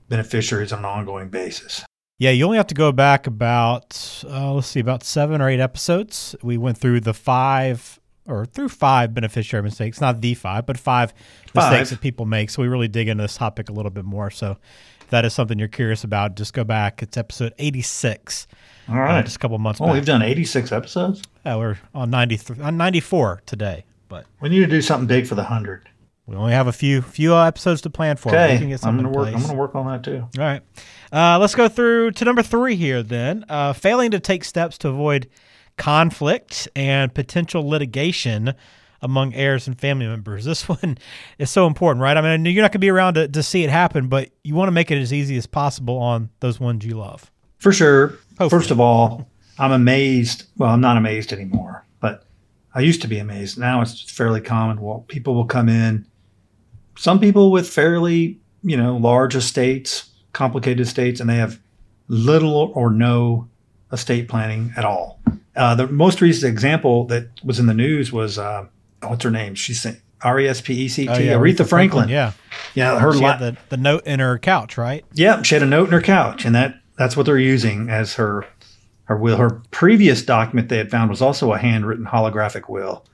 beneficiaries 0.09 0.73
on 0.73 0.81
an 0.81 0.85
ongoing 0.85 1.29
basis. 1.29 1.85
Yeah, 2.19 2.31
you 2.31 2.45
only 2.45 2.57
have 2.57 2.67
to 2.69 2.75
go 2.75 2.93
back 2.93 3.27
about 3.27 4.23
uh, 4.29 4.53
let's 4.53 4.67
see, 4.67 4.81
about 4.81 5.05
seven 5.05 5.41
or 5.41 5.49
eight 5.49 5.61
episodes. 5.61 6.35
We 6.43 6.59
went 6.59 6.77
through 6.77 7.01
the 7.01 7.15
five 7.15 8.01
or 8.27 8.47
through 8.47 8.71
five 8.71 9.15
beneficiary 9.15 9.63
mistakes, 9.63 10.01
not 10.01 10.21
the 10.21 10.35
five, 10.35 10.67
but 10.67 10.79
five, 10.79 11.13
five, 11.53 11.71
mistakes 11.71 11.91
that 11.91 12.01
people 12.01 12.27
make. 12.27 12.51
So 12.51 12.63
we 12.63 12.69
really 12.69 12.89
dig 12.89 13.09
into 13.09 13.23
this 13.23 13.37
topic 13.37 13.69
a 13.69 13.73
little 13.73 13.91
bit 13.91 14.05
more. 14.05 14.31
So 14.31 14.57
that 15.11 15.25
is 15.25 15.33
something 15.35 15.59
you're 15.59 15.69
curious 15.69 16.05
about, 16.05 16.37
just 16.37 16.53
go 16.55 16.65
back. 16.65 17.03
It's 17.03 17.17
episode 17.17 17.55
86. 17.59 18.47
All 18.89 18.97
right. 18.97 19.19
Uh, 19.19 19.23
just 19.23 19.37
a 19.37 19.39
couple 19.39 19.59
months 19.59 19.81
Oh, 19.81 19.87
back. 19.87 19.95
we've 19.95 20.05
done 20.05 20.23
86 20.23 20.73
episodes? 20.73 21.23
Yeah, 21.47 21.57
we're 21.57 21.79
on 21.95 22.11
93, 22.11 22.61
on 22.63 22.77
94 22.77 23.43
today. 23.47 23.85
But 24.09 24.27
we 24.41 24.49
need 24.49 24.61
to 24.61 24.67
do 24.67 24.83
something 24.83 25.07
big 25.07 25.27
for 25.27 25.35
the 25.35 25.43
100. 25.43 25.89
We 26.27 26.37
only 26.37 26.53
have 26.53 26.69
a 26.69 26.73
few 26.73 27.03
few 27.03 27.37
episodes 27.37 27.83
to 27.83 27.91
plan 27.91 28.17
for. 28.17 28.31
Okay, 28.31 28.57
I'm 28.83 28.97
gonna 28.97 29.11
work. 29.11 29.29
I'm 29.35 29.43
gonna 29.43 29.55
work 29.55 29.75
on 29.75 29.87
that 29.89 30.03
too. 30.03 30.21
All 30.39 30.45
right, 30.45 30.63
uh, 31.13 31.39
let's 31.39 31.55
go 31.55 31.69
through 31.69 32.13
to 32.13 32.25
number 32.25 32.43
three 32.43 32.77
here. 32.77 33.03
Then, 33.03 33.45
uh, 33.51 33.75
failing 33.75 34.11
to 34.13 34.21
take 34.21 34.43
steps 34.45 34.79
to 34.79 34.89
avoid 34.89 35.29
conflict 35.77 36.67
and 36.75 37.13
potential 37.13 37.69
litigation 37.69 38.55
among 39.05 39.35
heirs 39.35 39.69
and 39.69 39.79
family 39.79 40.07
members. 40.07 40.45
This 40.45 40.69
one 40.69 40.99
is 41.39 41.51
so 41.51 41.67
important, 41.67 42.03
right? 42.03 42.17
I 42.17 42.21
mean, 42.21 42.45
you're 42.53 42.63
not 42.63 42.73
going 42.73 42.73
to 42.73 42.79
be 42.81 42.91
around 42.91 43.15
to, 43.15 43.29
to 43.29 43.43
see 43.43 43.63
it 43.63 43.71
happen, 43.71 44.09
but 44.09 44.31
you 44.43 44.55
want 44.55 44.69
to 44.69 44.73
make 44.73 44.91
it 44.91 44.99
as 44.99 45.13
easy 45.13 45.37
as 45.37 45.47
possible 45.47 45.99
on 45.99 46.31
those 46.41 46.59
ones 46.59 46.85
you 46.85 46.97
love. 46.97 47.31
For 47.59 47.73
sure. 47.73 48.09
Hopefully. 48.39 48.49
First 48.51 48.71
of 48.71 48.81
all, 48.81 49.29
I'm 49.59 49.73
amazed. 49.73 50.45
Well, 50.57 50.71
I'm 50.71 50.81
not 50.81 50.97
amazed 50.97 51.33
anymore, 51.33 51.87
but 52.01 52.25
I 52.75 52.81
used 52.81 53.03
to 53.03 53.09
be 53.09 53.19
amazed. 53.19 53.59
Now 53.59 53.81
it's 53.81 54.11
fairly 54.11 54.41
common. 54.41 54.81
Well, 54.81 55.05
people 55.07 55.35
will 55.35 55.45
come 55.45 55.69
in, 55.69 56.07
some 56.97 57.21
people 57.21 57.51
with 57.51 57.69
fairly, 57.69 58.39
you 58.63 58.77
know, 58.77 58.97
large 58.97 59.35
estates, 59.35 60.11
complicated 60.33 60.81
estates, 60.81 61.21
and 61.21 61.29
they 61.29 61.37
have 61.37 61.61
little 62.09 62.73
or 62.75 62.91
no 62.91 63.49
estate 63.93 64.29
planning 64.29 64.73
at 64.77 64.85
all. 64.85 65.21
Uh, 65.57 65.75
the 65.75 65.87
most 65.87 66.21
recent 66.21 66.53
example 66.53 67.05
that 67.07 67.29
was 67.45 67.59
in 67.59 67.67
the 67.67 67.75
news 67.75 68.13
was 68.13 68.39
uh, 68.39 68.67
what's 69.11 69.25
her 69.25 69.31
name? 69.31 69.55
She's 69.55 69.87
R 70.23 70.41
E 70.41 70.49
S 70.49 70.61
P 70.61 70.75
E 70.85 70.89
C 70.89 71.05
T, 71.07 71.11
oh, 71.11 71.39
Aretha, 71.39 71.69
Franklin. 71.69 72.09
Yeah, 72.09 72.33
yeah. 72.75 72.99
Her 72.99 73.13
she 73.13 73.23
had 73.23 73.39
the, 73.39 73.57
the 73.69 73.77
note 73.77 74.07
in 74.07 74.21
her 74.21 74.39
couch, 74.39 74.79
right? 74.79 75.05
Yeah, 75.13 75.43
she 75.43 75.55
had 75.55 75.63
a 75.63 75.67
note 75.67 75.87
in 75.87 75.93
her 75.93 76.03
couch, 76.03 76.45
and 76.45 76.55
that 76.55 76.81
that's 76.97 77.17
what 77.17 77.27
they're 77.27 77.39
using 77.39 77.91
as 77.91 78.15
her 78.15 78.47
her 79.05 79.17
will. 79.17 79.37
Her 79.37 79.63
previous 79.71 80.23
document 80.23 80.69
they 80.69 80.79
had 80.79 80.91
found 80.91 81.11
was 81.11 81.21
also 81.21 81.53
a 81.53 81.59
handwritten 81.59 82.07
holographic 82.07 82.69
will 82.69 83.05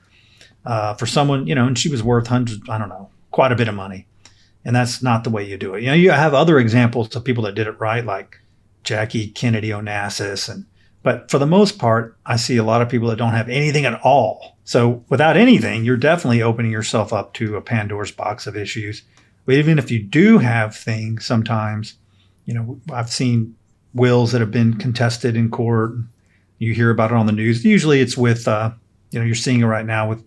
uh, 0.65 0.93
for 0.95 1.05
someone, 1.05 1.47
you 1.47 1.55
know, 1.55 1.67
and 1.67 1.77
she 1.77 1.89
was 1.89 2.03
worth 2.03 2.27
hundreds, 2.27 2.69
I 2.69 2.77
don't 2.77 2.89
know, 2.89 3.09
quite 3.31 3.51
a 3.51 3.55
bit 3.55 3.67
of 3.67 3.75
money. 3.75 4.07
And 4.63 4.75
that's 4.75 5.01
not 5.01 5.23
the 5.23 5.29
way 5.29 5.43
you 5.43 5.57
do 5.57 5.73
it. 5.73 5.81
You 5.81 5.89
know, 5.89 5.95
you 5.95 6.11
have 6.11 6.33
other 6.33 6.59
examples 6.59 7.15
of 7.15 7.23
people 7.23 7.43
that 7.43 7.55
did 7.55 7.67
it 7.67 7.79
right, 7.79 8.05
like 8.05 8.39
Jackie 8.83 9.29
Kennedy 9.29 9.69
Onassis. 9.69 10.49
And, 10.49 10.65
but 11.03 11.31
for 11.31 11.39
the 11.39 11.47
most 11.47 11.79
part, 11.79 12.17
I 12.25 12.35
see 12.35 12.57
a 12.57 12.63
lot 12.63 12.81
of 12.81 12.89
people 12.89 13.07
that 13.09 13.17
don't 13.17 13.33
have 13.33 13.49
anything 13.49 13.85
at 13.85 13.99
all. 14.03 14.57
So 14.63 15.03
without 15.09 15.37
anything, 15.37 15.83
you're 15.83 15.97
definitely 15.97 16.41
opening 16.41 16.71
yourself 16.71 17.11
up 17.11 17.33
to 17.35 17.55
a 17.55 17.61
Pandora's 17.61 18.11
box 18.11 18.45
of 18.45 18.55
issues. 18.55 19.03
But 19.45 19.55
even 19.55 19.79
if 19.79 19.89
you 19.89 20.01
do 20.01 20.37
have 20.37 20.75
things, 20.75 21.25
sometimes, 21.25 21.95
you 22.45 22.53
know, 22.53 22.79
I've 22.93 23.09
seen 23.09 23.55
wills 23.93 24.31
that 24.31 24.41
have 24.41 24.51
been 24.51 24.75
contested 24.75 25.35
in 25.35 25.49
court. 25.49 25.93
You 26.59 26.73
hear 26.73 26.91
about 26.91 27.11
it 27.11 27.17
on 27.17 27.25
the 27.25 27.31
news. 27.31 27.65
Usually 27.65 27.99
it's 28.01 28.15
with, 28.15 28.47
uh, 28.47 28.71
you 29.09 29.19
know, 29.19 29.25
you're 29.25 29.35
seeing 29.35 29.61
it 29.61 29.65
right 29.65 29.85
now 29.85 30.07
with 30.07 30.23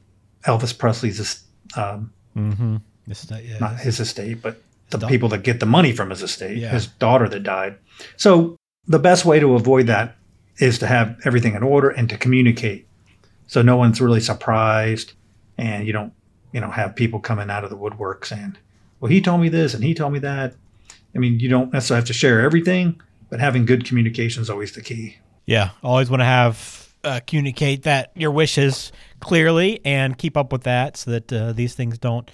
Elvis 0.47 0.77
Presley's, 0.77 1.45
um, 1.77 2.13
mm-hmm. 2.37 2.77
estate, 3.09 3.45
yeah, 3.45 3.59
not 3.59 3.79
his 3.79 4.01
estate, 4.01 4.43
but 4.43 4.61
the 4.91 5.07
people 5.07 5.29
that 5.31 5.43
get 5.43 5.61
the 5.61 5.67
money 5.67 5.93
from 5.93 6.11
his 6.11 6.23
estate, 6.23 6.59
yeah. 6.59 6.69
his 6.69 6.87
daughter 6.87 7.29
that 7.29 7.45
died. 7.45 7.77
So 8.17 8.57
the 8.87 8.99
best 8.99 9.25
way 9.25 9.41
to 9.41 9.55
avoid 9.55 9.87
that 9.87 10.17
is 10.59 10.79
to 10.79 10.87
have 10.87 11.21
everything 11.25 11.55
in 11.55 11.63
order 11.63 11.91
and 11.91 12.09
to 12.09 12.17
communicate, 12.17 12.87
so 13.47 13.63
no 13.63 13.77
one's 13.77 14.01
really 14.01 14.21
surprised, 14.21 15.13
and 15.59 15.87
you 15.87 15.93
don't, 15.93 16.13
you 16.53 16.61
know, 16.61 16.71
have 16.71 16.95
people 16.95 17.21
coming 17.21 17.51
out 17.51 17.65
of 17.65 17.71
the 17.71 17.77
woodwork 17.77 18.25
saying, 18.25 18.57
"Well, 19.01 19.11
he 19.11 19.21
told 19.21 19.41
me 19.41 19.49
this 19.49 19.75
and 19.75 19.83
he 19.85 19.95
told 19.95 20.13
me 20.13 20.19
that." 20.21 20.55
I 21.15 21.19
mean, 21.19 21.39
you 21.39 21.49
don't 21.49 21.73
necessarily 21.73 22.01
have 22.01 22.09
to 22.09 22.13
share 22.13 22.41
everything, 22.41 23.01
but 23.31 23.41
having 23.41 23.67
good 23.67 23.85
communication 23.85 24.43
is 24.43 24.51
always 24.51 24.73
the 24.73 24.83
key. 24.83 25.19
Yeah, 25.47 25.71
always 25.83 26.11
want 26.11 26.21
to 26.21 26.25
have 26.25 26.85
uh, 27.05 27.21
communicate 27.27 27.83
that 27.83 28.11
your 28.15 28.31
wishes 28.31 28.93
clearly 29.21 29.81
and 29.85 30.17
keep 30.17 30.37
up 30.37 30.53
with 30.53 30.63
that 30.63 30.97
so 30.97 31.11
that 31.13 31.33
uh, 31.33 31.53
these 31.53 31.75
things 31.75 31.99
don't 31.99 32.31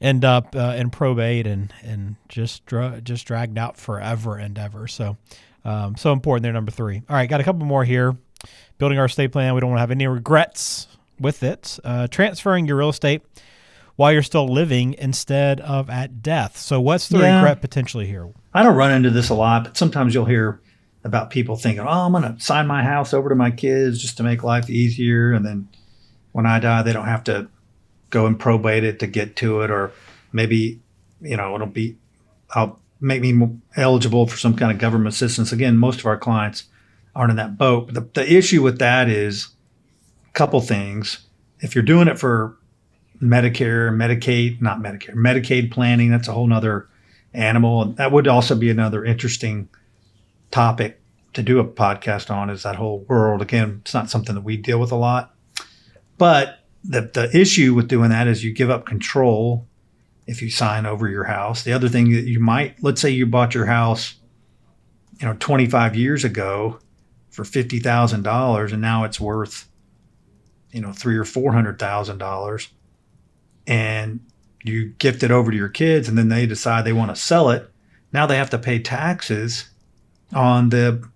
end 0.00 0.24
up 0.24 0.54
uh, 0.54 0.74
in 0.76 0.90
probate 0.90 1.46
and 1.46 1.72
and 1.82 2.16
just 2.28 2.64
dra- 2.66 3.00
just 3.02 3.26
dragged 3.26 3.58
out 3.58 3.76
forever 3.76 4.36
and 4.36 4.58
ever. 4.58 4.86
So 4.86 5.16
um, 5.68 5.96
so 5.96 6.12
important 6.12 6.42
there. 6.44 6.52
Number 6.52 6.70
three. 6.70 7.02
All 7.08 7.16
right, 7.16 7.28
got 7.28 7.40
a 7.40 7.44
couple 7.44 7.66
more 7.66 7.84
here. 7.84 8.16
Building 8.78 8.98
our 8.98 9.04
estate 9.04 9.32
plan. 9.32 9.54
We 9.54 9.60
don't 9.60 9.70
want 9.70 9.78
to 9.78 9.82
have 9.82 9.90
any 9.90 10.06
regrets 10.06 10.86
with 11.20 11.42
it. 11.42 11.78
Uh, 11.84 12.06
transferring 12.06 12.66
your 12.66 12.76
real 12.76 12.88
estate 12.88 13.22
while 13.96 14.12
you're 14.12 14.22
still 14.22 14.46
living 14.46 14.94
instead 14.94 15.60
of 15.60 15.90
at 15.90 16.22
death. 16.22 16.56
So 16.56 16.80
what's 16.80 17.08
the 17.08 17.18
yeah. 17.18 17.36
regret 17.36 17.60
potentially 17.60 18.06
here? 18.06 18.32
I 18.54 18.62
don't 18.62 18.76
run 18.76 18.92
into 18.92 19.10
this 19.10 19.28
a 19.28 19.34
lot, 19.34 19.64
but 19.64 19.76
sometimes 19.76 20.14
you'll 20.14 20.24
hear 20.24 20.60
about 21.04 21.30
people 21.30 21.56
thinking, 21.56 21.84
"Oh, 21.84 22.06
I'm 22.06 22.12
going 22.12 22.22
to 22.22 22.40
sign 22.40 22.66
my 22.66 22.82
house 22.82 23.12
over 23.12 23.28
to 23.28 23.34
my 23.34 23.50
kids 23.50 24.00
just 24.00 24.16
to 24.18 24.22
make 24.22 24.42
life 24.42 24.70
easier," 24.70 25.32
and 25.32 25.44
then 25.44 25.68
when 26.32 26.46
I 26.46 26.60
die, 26.60 26.82
they 26.82 26.92
don't 26.92 27.06
have 27.06 27.24
to 27.24 27.48
go 28.10 28.26
and 28.26 28.38
probate 28.38 28.84
it 28.84 29.00
to 29.00 29.06
get 29.06 29.36
to 29.36 29.60
it, 29.62 29.70
or 29.70 29.92
maybe 30.32 30.80
you 31.20 31.36
know 31.36 31.54
it'll 31.54 31.66
be 31.66 31.98
I'll 32.50 32.80
make 33.00 33.20
me 33.22 33.58
eligible 33.76 34.26
for 34.26 34.36
some 34.36 34.56
kind 34.56 34.72
of 34.72 34.78
government 34.78 35.14
assistance. 35.14 35.52
Again, 35.52 35.76
most 35.76 36.00
of 36.00 36.06
our 36.06 36.16
clients 36.16 36.64
aren't 37.14 37.30
in 37.30 37.36
that 37.36 37.58
boat. 37.58 37.94
The, 37.94 38.08
the 38.14 38.32
issue 38.32 38.62
with 38.62 38.78
that 38.78 39.08
is 39.08 39.48
a 40.28 40.32
couple 40.32 40.60
things. 40.60 41.26
If 41.60 41.74
you're 41.74 41.84
doing 41.84 42.08
it 42.08 42.18
for 42.18 42.56
Medicare, 43.22 43.90
Medicaid, 43.90 44.60
not 44.60 44.80
Medicare, 44.80 45.14
Medicaid 45.14 45.70
planning, 45.70 46.10
that's 46.10 46.28
a 46.28 46.32
whole 46.32 46.46
nother 46.46 46.88
animal. 47.34 47.82
And 47.82 47.96
that 47.96 48.12
would 48.12 48.28
also 48.28 48.54
be 48.54 48.70
another 48.70 49.04
interesting 49.04 49.68
topic 50.50 51.00
to 51.34 51.42
do 51.42 51.58
a 51.58 51.64
podcast 51.64 52.30
on 52.30 52.50
is 52.50 52.62
that 52.62 52.76
whole 52.76 53.00
world. 53.08 53.42
Again, 53.42 53.80
it's 53.82 53.94
not 53.94 54.10
something 54.10 54.34
that 54.34 54.42
we 54.42 54.56
deal 54.56 54.80
with 54.80 54.92
a 54.92 54.96
lot. 54.96 55.34
But 56.16 56.64
the, 56.82 57.02
the 57.02 57.30
issue 57.36 57.74
with 57.74 57.88
doing 57.88 58.10
that 58.10 58.26
is 58.26 58.42
you 58.42 58.52
give 58.52 58.70
up 58.70 58.86
control 58.86 59.67
if 60.28 60.42
you 60.42 60.50
sign 60.50 60.84
over 60.84 61.08
your 61.08 61.24
house. 61.24 61.64
The 61.64 61.72
other 61.72 61.88
thing 61.88 62.12
that 62.12 62.28
you 62.28 62.38
might, 62.38 62.80
let's 62.82 63.00
say 63.00 63.08
you 63.08 63.24
bought 63.24 63.54
your 63.54 63.64
house, 63.64 64.14
you 65.18 65.26
know, 65.26 65.34
25 65.40 65.96
years 65.96 66.22
ago 66.22 66.78
for 67.30 67.44
$50,000 67.44 68.72
and 68.72 68.82
now 68.82 69.04
it's 69.04 69.18
worth, 69.18 69.68
you 70.70 70.82
know, 70.82 70.92
three 70.92 71.16
or 71.16 71.24
$400,000 71.24 72.68
and 73.66 74.20
you 74.62 74.90
gift 74.98 75.22
it 75.22 75.30
over 75.30 75.50
to 75.50 75.56
your 75.56 75.70
kids 75.70 76.10
and 76.10 76.18
then 76.18 76.28
they 76.28 76.44
decide 76.44 76.84
they 76.84 76.92
want 76.92 77.10
to 77.10 77.16
sell 77.16 77.48
it. 77.48 77.70
Now 78.12 78.26
they 78.26 78.36
have 78.36 78.50
to 78.50 78.58
pay 78.58 78.78
taxes 78.78 79.70
on 80.34 80.68
the 80.68 81.08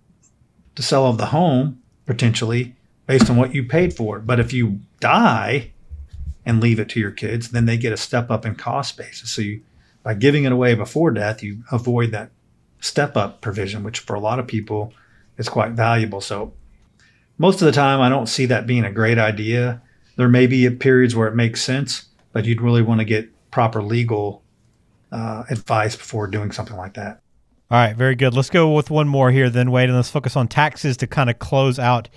the 0.75 0.81
sale 0.81 1.05
of 1.05 1.19
the 1.19 1.27
home 1.27 1.79
potentially 2.07 2.75
based 3.05 3.29
on 3.29 3.37
what 3.37 3.53
you 3.53 3.63
paid 3.63 3.93
for 3.93 4.17
it. 4.17 4.25
But 4.25 4.39
if 4.39 4.53
you 4.53 4.79
die 4.99 5.72
and 6.45 6.61
leave 6.61 6.79
it 6.79 6.89
to 6.89 6.99
your 6.99 7.11
kids, 7.11 7.49
then 7.51 7.65
they 7.65 7.77
get 7.77 7.93
a 7.93 7.97
step 7.97 8.29
up 8.29 8.45
in 8.45 8.55
cost 8.55 8.97
basis. 8.97 9.31
So 9.31 9.41
you, 9.41 9.61
by 10.03 10.13
giving 10.13 10.43
it 10.43 10.51
away 10.51 10.75
before 10.75 11.11
death, 11.11 11.41
you 11.41 11.63
avoid 11.71 12.11
that 12.11 12.31
step 12.79 13.15
up 13.15 13.41
provision, 13.41 13.83
which 13.83 13.99
for 13.99 14.15
a 14.15 14.19
lot 14.19 14.39
of 14.39 14.47
people 14.47 14.93
is 15.37 15.47
quite 15.49 15.71
valuable. 15.71 16.21
So 16.21 16.53
most 17.37 17.61
of 17.61 17.65
the 17.65 17.71
time, 17.71 18.01
I 18.01 18.09
don't 18.09 18.27
see 18.27 18.45
that 18.47 18.67
being 18.67 18.83
a 18.83 18.91
great 18.91 19.17
idea. 19.17 19.81
There 20.17 20.29
may 20.29 20.47
be 20.47 20.69
periods 20.69 21.15
where 21.15 21.27
it 21.27 21.35
makes 21.35 21.61
sense, 21.61 22.07
but 22.33 22.45
you'd 22.45 22.61
really 22.61 22.81
want 22.81 22.99
to 22.99 23.05
get 23.05 23.29
proper 23.51 23.81
legal 23.81 24.43
uh, 25.11 25.43
advice 25.49 25.95
before 25.95 26.27
doing 26.27 26.51
something 26.51 26.75
like 26.75 26.95
that. 26.95 27.21
All 27.71 27.79
right, 27.79 27.95
very 27.95 28.15
good. 28.15 28.35
Let's 28.35 28.49
go 28.49 28.73
with 28.73 28.91
one 28.91 29.07
more 29.07 29.31
here, 29.31 29.49
then, 29.49 29.71
Wade, 29.71 29.89
and 29.89 29.95
let's 29.95 30.09
focus 30.09 30.35
on 30.35 30.47
taxes 30.47 30.97
to 30.97 31.07
kind 31.07 31.29
of 31.29 31.39
close 31.39 31.79
out 31.79 32.09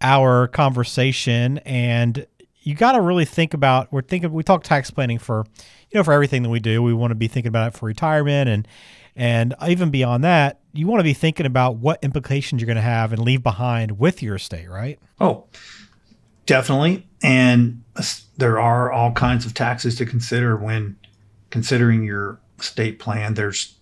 our 0.00 0.48
conversation. 0.48 1.58
And 1.58 2.26
you 2.62 2.74
got 2.74 2.92
to 2.92 3.00
really 3.00 3.24
think 3.24 3.54
about. 3.54 3.92
We're 3.92 4.02
thinking. 4.02 4.32
We 4.32 4.42
talk 4.42 4.62
tax 4.62 4.90
planning 4.90 5.18
for, 5.18 5.44
you 5.90 5.98
know, 5.98 6.04
for 6.04 6.12
everything 6.12 6.42
that 6.42 6.48
we 6.48 6.60
do. 6.60 6.82
We 6.82 6.94
want 6.94 7.10
to 7.10 7.16
be 7.16 7.28
thinking 7.28 7.48
about 7.48 7.74
it 7.74 7.78
for 7.78 7.86
retirement 7.86 8.48
and 8.48 8.68
and 9.14 9.54
even 9.68 9.90
beyond 9.90 10.24
that, 10.24 10.60
you 10.72 10.86
want 10.86 11.00
to 11.00 11.04
be 11.04 11.12
thinking 11.12 11.44
about 11.44 11.76
what 11.76 12.02
implications 12.02 12.62
you're 12.62 12.66
going 12.66 12.76
to 12.76 12.82
have 12.82 13.12
and 13.12 13.20
leave 13.20 13.42
behind 13.42 13.98
with 13.98 14.22
your 14.22 14.36
estate, 14.36 14.70
right? 14.70 14.98
Oh, 15.20 15.44
definitely. 16.46 17.06
And 17.22 17.82
there 18.38 18.58
are 18.58 18.90
all 18.90 19.12
kinds 19.12 19.44
of 19.44 19.52
taxes 19.52 19.96
to 19.96 20.06
consider 20.06 20.56
when 20.56 20.96
considering 21.50 22.04
your 22.04 22.40
estate 22.58 22.98
plan. 22.98 23.34
There's 23.34 23.74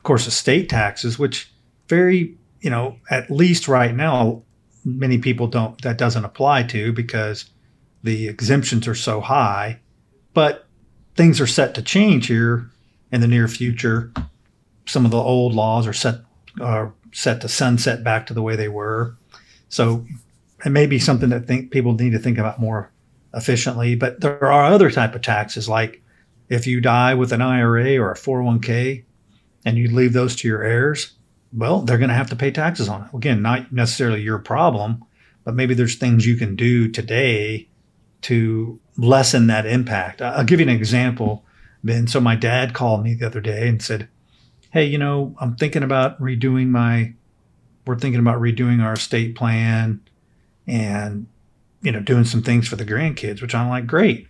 of 0.00 0.04
course, 0.04 0.26
estate 0.26 0.70
taxes, 0.70 1.18
which 1.18 1.52
very, 1.86 2.34
you 2.62 2.70
know, 2.70 2.96
at 3.10 3.30
least 3.30 3.68
right 3.68 3.94
now, 3.94 4.42
many 4.82 5.18
people 5.18 5.46
don't, 5.46 5.78
that 5.82 5.98
doesn't 5.98 6.24
apply 6.24 6.62
to 6.62 6.90
because 6.94 7.50
the 8.02 8.28
exemptions 8.28 8.88
are 8.88 8.94
so 8.94 9.20
high. 9.20 9.80
But 10.32 10.66
things 11.16 11.40
are 11.40 11.46
set 11.46 11.74
to 11.74 11.82
change 11.82 12.26
here 12.26 12.70
in 13.12 13.20
the 13.20 13.28
near 13.28 13.48
future. 13.48 14.12
Some 14.86 15.04
of 15.04 15.10
the 15.10 15.18
old 15.18 15.54
laws 15.54 15.86
are 15.86 15.92
set, 15.92 16.16
are 16.60 16.92
set 17.12 17.40
to 17.40 17.48
sunset 17.48 18.04
back 18.04 18.26
to 18.26 18.34
the 18.34 18.42
way 18.42 18.56
they 18.56 18.68
were. 18.68 19.16
So 19.68 20.06
it 20.64 20.70
may 20.70 20.86
be 20.86 20.98
something 20.98 21.30
that 21.30 21.46
think 21.46 21.70
people 21.70 21.94
need 21.94 22.10
to 22.10 22.18
think 22.18 22.38
about 22.38 22.60
more 22.60 22.90
efficiently. 23.34 23.94
But 23.94 24.20
there 24.20 24.44
are 24.44 24.72
other 24.72 24.90
type 24.90 25.14
of 25.14 25.22
taxes 25.22 25.68
like 25.68 26.02
if 26.48 26.66
you 26.66 26.80
die 26.80 27.14
with 27.14 27.32
an 27.32 27.42
IRA 27.42 27.96
or 27.98 28.10
a 28.10 28.16
401k, 28.16 29.04
and 29.64 29.76
you 29.76 29.88
leave 29.88 30.12
those 30.12 30.34
to 30.36 30.48
your 30.48 30.62
heirs, 30.62 31.12
well, 31.52 31.82
they're 31.82 31.98
going 31.98 32.08
to 32.08 32.14
have 32.14 32.30
to 32.30 32.36
pay 32.36 32.50
taxes 32.50 32.88
on 32.88 33.02
it. 33.02 33.14
Again, 33.14 33.42
not 33.42 33.72
necessarily 33.72 34.22
your 34.22 34.38
problem, 34.38 35.04
but 35.44 35.54
maybe 35.54 35.74
there's 35.74 35.96
things 35.96 36.26
you 36.26 36.36
can 36.36 36.56
do 36.56 36.88
today 36.88 37.68
to 38.22 38.78
lessen 38.96 39.46
that 39.46 39.66
impact. 39.66 40.20
I'll 40.22 40.44
give 40.44 40.60
you 40.60 40.66
an 40.68 40.74
example, 40.74 41.44
Ben. 41.82 42.06
So 42.06 42.20
my 42.20 42.36
dad 42.36 42.74
called 42.74 43.02
me 43.02 43.14
the 43.14 43.26
other 43.26 43.40
day 43.40 43.68
and 43.68 43.82
said, 43.82 44.08
Hey, 44.70 44.84
you 44.84 44.98
know, 44.98 45.34
I'm 45.40 45.56
thinking 45.56 45.82
about 45.82 46.20
redoing 46.20 46.68
my, 46.68 47.14
we're 47.86 47.98
thinking 47.98 48.20
about 48.20 48.40
redoing 48.40 48.82
our 48.82 48.92
estate 48.92 49.34
plan 49.34 50.00
and, 50.66 51.26
you 51.82 51.90
know, 51.90 52.00
doing 52.00 52.24
some 52.24 52.42
things 52.42 52.68
for 52.68 52.76
the 52.76 52.84
grandkids, 52.84 53.42
which 53.42 53.54
I'm 53.54 53.68
like, 53.68 53.86
great. 53.86 54.28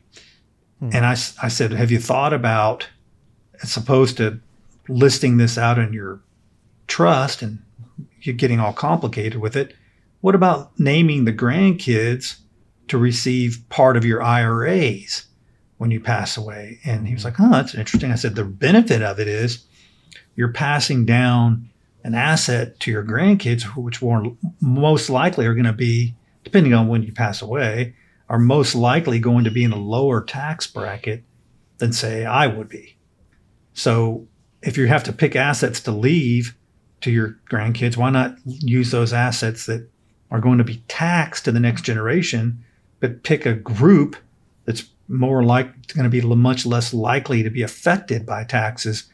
Hmm. 0.79 0.91
And 0.95 1.05
I, 1.05 1.13
I 1.43 1.49
said, 1.49 1.73
have 1.73 1.91
you 1.91 1.99
thought 1.99 2.33
about, 2.33 2.89
as 3.63 3.77
opposed 3.77 4.17
to 4.17 4.41
listing 4.89 5.37
this 5.37 5.57
out 5.57 5.79
in 5.79 5.93
your 5.93 6.21
trust 6.87 7.43
and 7.43 7.61
you're 8.21 8.35
getting 8.35 8.61
all 8.61 8.73
complicated 8.73 9.41
with 9.41 9.57
it. 9.57 9.75
What 10.21 10.35
about 10.35 10.79
naming 10.79 11.25
the 11.25 11.33
grandkids 11.33 12.41
to 12.91 12.99
receive 12.99 13.65
part 13.69 13.97
of 13.97 14.05
your 14.05 14.23
IRAs 14.23 15.27
when 15.79 15.91
you 15.91 16.01
pass 16.01 16.37
away? 16.37 16.79
And 16.85 17.09
he 17.09 17.15
was 17.15 17.25
like, 17.25 17.41
Oh, 17.41 17.51
that's 17.51 17.75
interesting. 17.75 18.13
I 18.13 18.17
said, 18.17 18.35
The 18.35 18.45
benefit 18.45 19.03
of 19.03 19.19
it 19.19 19.29
is 19.29 19.65
you're 20.37 20.53
passing 20.53 21.05
down 21.05 21.69
an 22.05 22.15
asset 22.15 22.79
to 22.81 22.91
your 22.91 23.05
grandkids, 23.05 23.63
which 23.77 24.01
most 24.61 25.11
likely 25.11 25.47
are 25.47 25.55
going 25.55 25.65
to 25.65 25.73
be, 25.73 26.15
depending 26.45 26.73
on 26.73 26.89
when 26.89 27.03
you 27.03 27.13
pass 27.13 27.43
away, 27.43 27.95
are 28.29 28.39
most 28.39 28.75
likely 28.75 29.19
going 29.19 29.45
to 29.45 29.51
be 29.51 29.65
in 29.65 29.73
a 29.73 29.77
lower 29.77 30.23
tax 30.23 30.67
bracket 30.67 31.25
than, 31.79 31.93
say, 31.93 32.25
I 32.25 32.47
would 32.47 32.69
be. 32.69 32.97
So 33.75 34.29
if 34.63 34.79
you 34.79 34.87
have 34.87 35.05
to 35.05 35.13
pick 35.13 35.37
assets 35.37 35.81
to 35.81 35.91
leave 35.91 36.57
to 37.01 37.11
your 37.11 37.39
grandkids? 37.51 37.97
Why 37.97 38.11
not 38.11 38.37
use 38.45 38.91
those 38.91 39.13
assets 39.13 39.67
that 39.67 39.89
are 40.31 40.41
going 40.41 40.59
to 40.59 40.65
be 40.65 40.83
taxed 40.89 41.45
to 41.45 41.53
the 41.53 41.61
next 41.61 41.83
generation, 41.83 42.65
but 43.01 43.23
pick 43.23 43.47
a 43.47 43.55
group 43.55 44.17
that's 44.65 44.85
more 45.09 45.43
like 45.43 45.95
going 45.95 46.05
to 46.05 46.11
be 46.11 46.21
much 46.21 46.65
less 46.65 46.95
likely 46.95 47.43
to 47.43 47.51
be 47.51 47.63
affected 47.63 48.25
by 48.25 48.45
taxes 48.45 49.11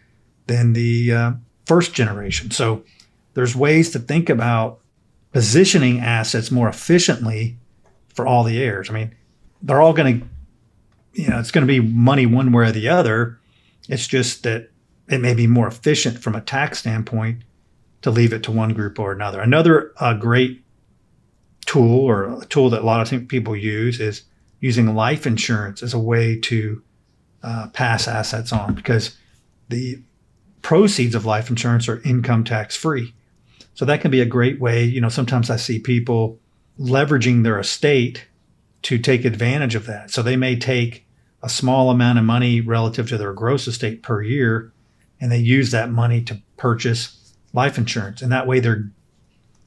than 0.47 0.75
the 0.75 1.13
uh, 1.13 1.33
first 1.65 1.95
generation. 1.95 2.51
So 2.51 2.85
there's 3.35 3.57
ways 3.57 3.91
to 3.93 3.99
think 3.99 4.29
about 4.29 4.81
positioning 5.33 6.01
assets 6.01 6.51
more 6.51 6.69
efficiently 6.69 7.59
for 8.09 8.27
all 8.27 8.45
the 8.45 8.63
heirs. 8.63 8.91
I 8.91 8.95
mean, 8.95 9.15
they're 9.63 9.81
all 9.81 9.93
going 9.93 10.21
to, 10.21 11.23
you 11.23 11.29
know, 11.29 11.39
it's 11.39 11.51
going 11.51 11.67
to 11.67 11.73
be 11.73 11.81
money 11.81 12.27
one 12.27 12.53
way 12.53 12.69
or 12.69 12.73
the 12.73 12.89
other. 12.89 13.39
It's 13.89 14.07
just 14.07 14.43
that 14.43 14.71
it 15.09 15.21
may 15.21 15.35
be 15.35 15.47
more 15.47 15.69
efficient 15.69 16.19
from 16.19 16.35
a 16.35 16.41
tax 16.41 16.79
standpoint 16.79 17.43
to 18.03 18.11
leave 18.11 18.33
it 18.33 18.43
to 18.45 18.53
one 18.53 18.73
group 18.73 18.99
or 18.99 19.13
another. 19.13 19.41
Another 19.41 19.93
uh, 19.99 20.15
great 20.15 20.63
tool 21.67 22.01
or 22.01 22.41
a 22.43 22.47
tool 22.47 22.71
that 22.71 22.83
a 22.83 22.87
lot 22.87 23.13
of 23.13 23.29
people 23.29 23.57
use 23.57 24.01
is 24.01 24.23
using 24.61 24.95
life 24.95 25.27
insurance 25.27 25.83
as 25.83 25.93
a 25.93 25.99
way 25.99 26.39
to 26.39 26.83
uh, 27.43 27.69
pass 27.69 28.09
assets 28.09 28.53
on 28.53 28.75
because 28.75 29.17
the 29.69 30.01
proceeds 30.63 31.15
of 31.15 31.27
life 31.27 31.51
insurance 31.51 31.89
are 31.89 32.01
income 32.03 32.45
tax 32.45 32.75
free. 32.77 33.15
So 33.75 33.85
that 33.85 34.01
can 34.01 34.11
be 34.11 34.21
a 34.21 34.27
great 34.27 34.61
way. 34.61 34.85
You 34.85 35.01
know, 35.01 35.09
sometimes 35.09 35.51
I 35.51 35.57
see 35.57 35.79
people 35.79 36.39
leveraging 36.81 37.43
their 37.43 37.59
estate 37.59 38.27
to 38.83 38.99
take 38.99 39.25
advantage 39.25 39.75
of 39.75 39.87
that. 39.87 40.11
So 40.11 40.23
they 40.23 40.37
may 40.37 40.57
take 40.57 41.07
a 41.43 41.49
small 41.49 41.91
amount 41.91 42.19
of 42.19 42.25
money 42.25 42.61
relative 42.61 43.09
to 43.09 43.19
their 43.19 43.33
gross 43.33 43.67
estate 43.67 44.03
per 44.03 44.23
year 44.23 44.73
and 45.21 45.31
they 45.31 45.39
use 45.39 45.71
that 45.71 45.91
money 45.91 46.23
to 46.23 46.41
purchase 46.57 47.35
life 47.53 47.79
insurance. 47.79 48.23
And 48.23 48.33
that 48.33 48.47
way 48.47 48.61
they're 48.61 48.91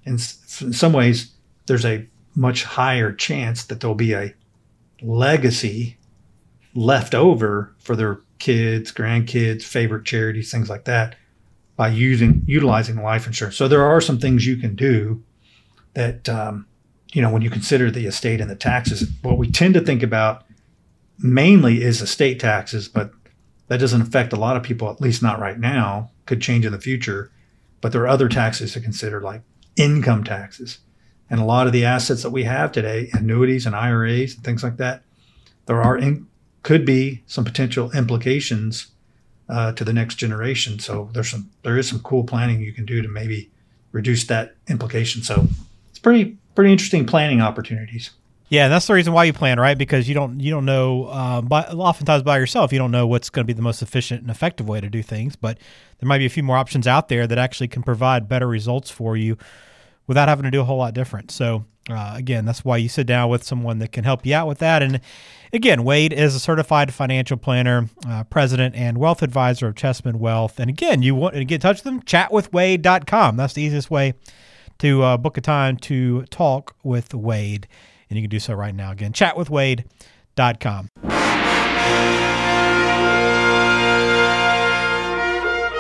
in, 0.06 0.18
in 0.62 0.74
some 0.74 0.94
ways 0.94 1.32
there's 1.70 1.86
a 1.86 2.06
much 2.36 2.64
higher 2.64 3.14
chance 3.14 3.64
that 3.66 3.80
there'll 3.80 3.96
be 3.96 4.14
a 4.14 4.34
legacy 5.02 5.98
left 6.74 7.14
over 7.14 7.74
for 7.78 7.96
their 7.96 8.20
kids, 8.40 8.92
grandkids, 8.92 9.64
favorite 9.64 10.04
charities, 10.04 10.52
things 10.52 10.70
like 10.70 10.86
that 10.86 11.16
by 11.76 11.88
using 11.88 12.44
utilizing 12.48 13.02
life 13.02 13.28
insurance. 13.28 13.56
So 13.56 13.68
there 13.68 13.84
are 13.84 14.02
some 14.02 14.20
things 14.20 14.46
you 14.46 14.58
can 14.58 14.76
do 14.76 15.24
that 15.94 16.28
um, 16.28 16.66
you 17.14 17.22
know 17.22 17.32
when 17.32 17.44
you 17.44 17.50
consider 17.50 17.92
the 17.92 18.08
estate 18.08 18.42
and 18.42 18.50
the 18.50 18.56
taxes. 18.56 19.08
What 19.22 19.38
we 19.38 19.50
tend 19.50 19.76
to 19.76 19.82
think 19.82 20.02
about 20.02 20.46
mainly 21.20 21.84
is 21.84 22.02
estate 22.02 22.40
taxes, 22.40 22.90
but 22.90 23.12
that 23.68 23.80
doesn't 23.80 24.02
affect 24.02 24.34
a 24.34 24.38
lot 24.38 24.58
of 24.58 24.64
people, 24.64 24.90
at 24.90 25.02
least 25.02 25.22
not 25.22 25.40
right 25.40 25.60
now. 25.60 26.10
Could 26.26 26.42
change 26.42 26.66
in 26.66 26.72
the 26.72 26.82
future, 26.82 27.32
but 27.80 27.92
there 27.92 28.02
are 28.02 28.08
other 28.08 28.28
taxes 28.28 28.74
to 28.74 28.82
consider, 28.82 29.22
like 29.22 29.44
income 29.76 30.24
taxes. 30.24 30.80
And 31.30 31.40
a 31.40 31.46
lot 31.46 31.68
of 31.68 31.74
the 31.74 31.86
assets 31.86 32.24
that 32.24 32.32
we 32.32 32.44
have 32.44 32.72
today, 32.72 33.10
annuities 33.14 33.66
and 33.66 33.76
IRAs 33.76 34.36
and 34.36 34.44
things 34.44 34.64
like 34.64 34.78
that, 34.78 35.04
there 35.68 35.82
are 35.82 35.98
in, 35.98 36.28
could 36.64 36.86
be 36.86 37.24
some 37.28 37.46
potential 37.46 37.92
implications 37.92 38.88
uh, 39.48 39.72
to 39.74 39.84
the 39.84 39.94
next 39.94 40.16
generation. 40.16 40.80
So 40.80 41.10
there's 41.14 41.30
some 41.30 41.50
there 41.64 41.78
is 41.78 41.88
some 41.88 42.00
cool 42.00 42.24
planning 42.24 42.62
you 42.62 42.74
can 42.74 42.86
do 42.86 43.02
to 43.02 43.08
maybe 43.08 43.50
reduce 43.92 44.26
that 44.26 44.56
implication. 44.68 45.24
So 45.24 45.48
it's 45.90 46.00
pretty 46.00 46.38
pretty 46.56 46.72
interesting 46.72 47.06
planning 47.06 47.42
opportunities. 47.42 48.12
Yeah, 48.50 48.68
that's 48.68 48.88
the 48.88 48.96
reason 48.96 49.14
why 49.14 49.26
you 49.26 49.34
plan, 49.34 49.60
right? 49.60 49.78
Because 49.78 50.08
you 50.08 50.16
don't 50.16 50.40
you 50.40 50.50
don't 50.50 50.66
know. 50.66 51.06
Uh, 51.06 51.42
by, 51.42 51.64
oftentimes 51.66 52.24
by 52.24 52.40
yourself, 52.40 52.74
you 52.74 52.80
don't 52.80 52.92
know 52.92 53.06
what's 53.06 53.30
going 53.30 53.44
to 53.44 53.48
be 53.48 53.54
the 53.54 53.62
most 53.62 53.82
efficient 53.82 54.22
and 54.22 54.32
effective 54.32 54.68
way 54.68 54.82
to 54.82 54.90
do 54.90 55.04
things. 55.04 55.36
But 55.36 55.60
there 56.00 56.08
might 56.08 56.18
be 56.18 56.26
a 56.26 56.30
few 56.30 56.44
more 56.44 56.58
options 56.58 56.88
out 56.88 57.10
there 57.10 57.28
that 57.28 57.38
actually 57.38 57.68
can 57.68 57.84
provide 57.84 58.28
better 58.28 58.48
results 58.48 58.90
for 58.90 59.16
you 59.16 59.38
without 60.10 60.28
having 60.28 60.44
to 60.44 60.50
do 60.50 60.60
a 60.60 60.64
whole 60.64 60.80
lot 60.80 60.96
different. 60.96 61.30
So 61.30 61.66
uh, 61.88 62.14
again, 62.16 62.44
that's 62.44 62.66
why 62.66 62.78
you 62.78 62.90
sit 62.90 63.06
down 63.06 63.30
with 63.30 63.44
someone 63.44 63.78
that 63.78 63.92
can 63.92 64.04
help 64.04 64.26
you 64.26 64.34
out 64.34 64.48
with 64.48 64.58
that. 64.58 64.82
And 64.82 65.02
again, 65.54 65.84
Wade 65.84 66.12
is 66.12 66.34
a 66.36 66.40
certified 66.40 66.92
financial 66.92 67.38
planner, 67.38 67.88
uh, 68.08 68.24
president, 68.24 68.74
and 68.76 68.98
wealth 68.98 69.22
advisor 69.22 69.68
of 69.68 69.76
Chessman 69.76 70.18
Wealth. 70.18 70.60
And 70.60 70.68
again, 70.68 71.04
you 71.04 71.14
want 71.14 71.36
to 71.36 71.46
get 71.46 71.56
in 71.56 71.62
touch 71.62 71.78
with 71.78 71.84
them? 71.84 72.02
Chatwithwade.com. 72.02 73.38
That's 73.38 73.54
the 73.54 73.62
easiest 73.62 73.92
way 73.92 74.16
to 74.80 75.04
uh, 75.04 75.18
book 75.18 75.38
a 75.38 75.42
time 75.42 75.78
to 75.78 76.24
talk 76.24 76.76
with 76.84 77.14
Wade. 77.14 77.68
And 78.10 78.18
you 78.18 78.24
can 78.24 78.32
do 78.32 78.40
so 78.40 78.56
right 78.56 78.74
now. 78.74 78.92
Again, 78.92 79.14
chatwithwade.com. 79.14 80.90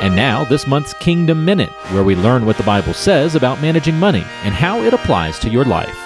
And 0.02 0.16
now, 0.16 0.46
this 0.46 0.66
month's 0.66 0.94
Kingdom 0.94 1.44
Minute, 1.44 1.72
where 1.92 2.06
we 2.06 2.16
learn 2.16 2.46
what 2.46 2.56
the 2.56 2.64
Bible 2.64 2.94
says 2.94 3.36
about 3.36 3.62
managing 3.62 4.00
money 4.00 4.24
and 4.46 4.54
how 4.54 4.80
it 4.80 4.94
applies 4.94 5.38
to 5.40 5.50
your 5.50 5.66
life. 5.66 5.98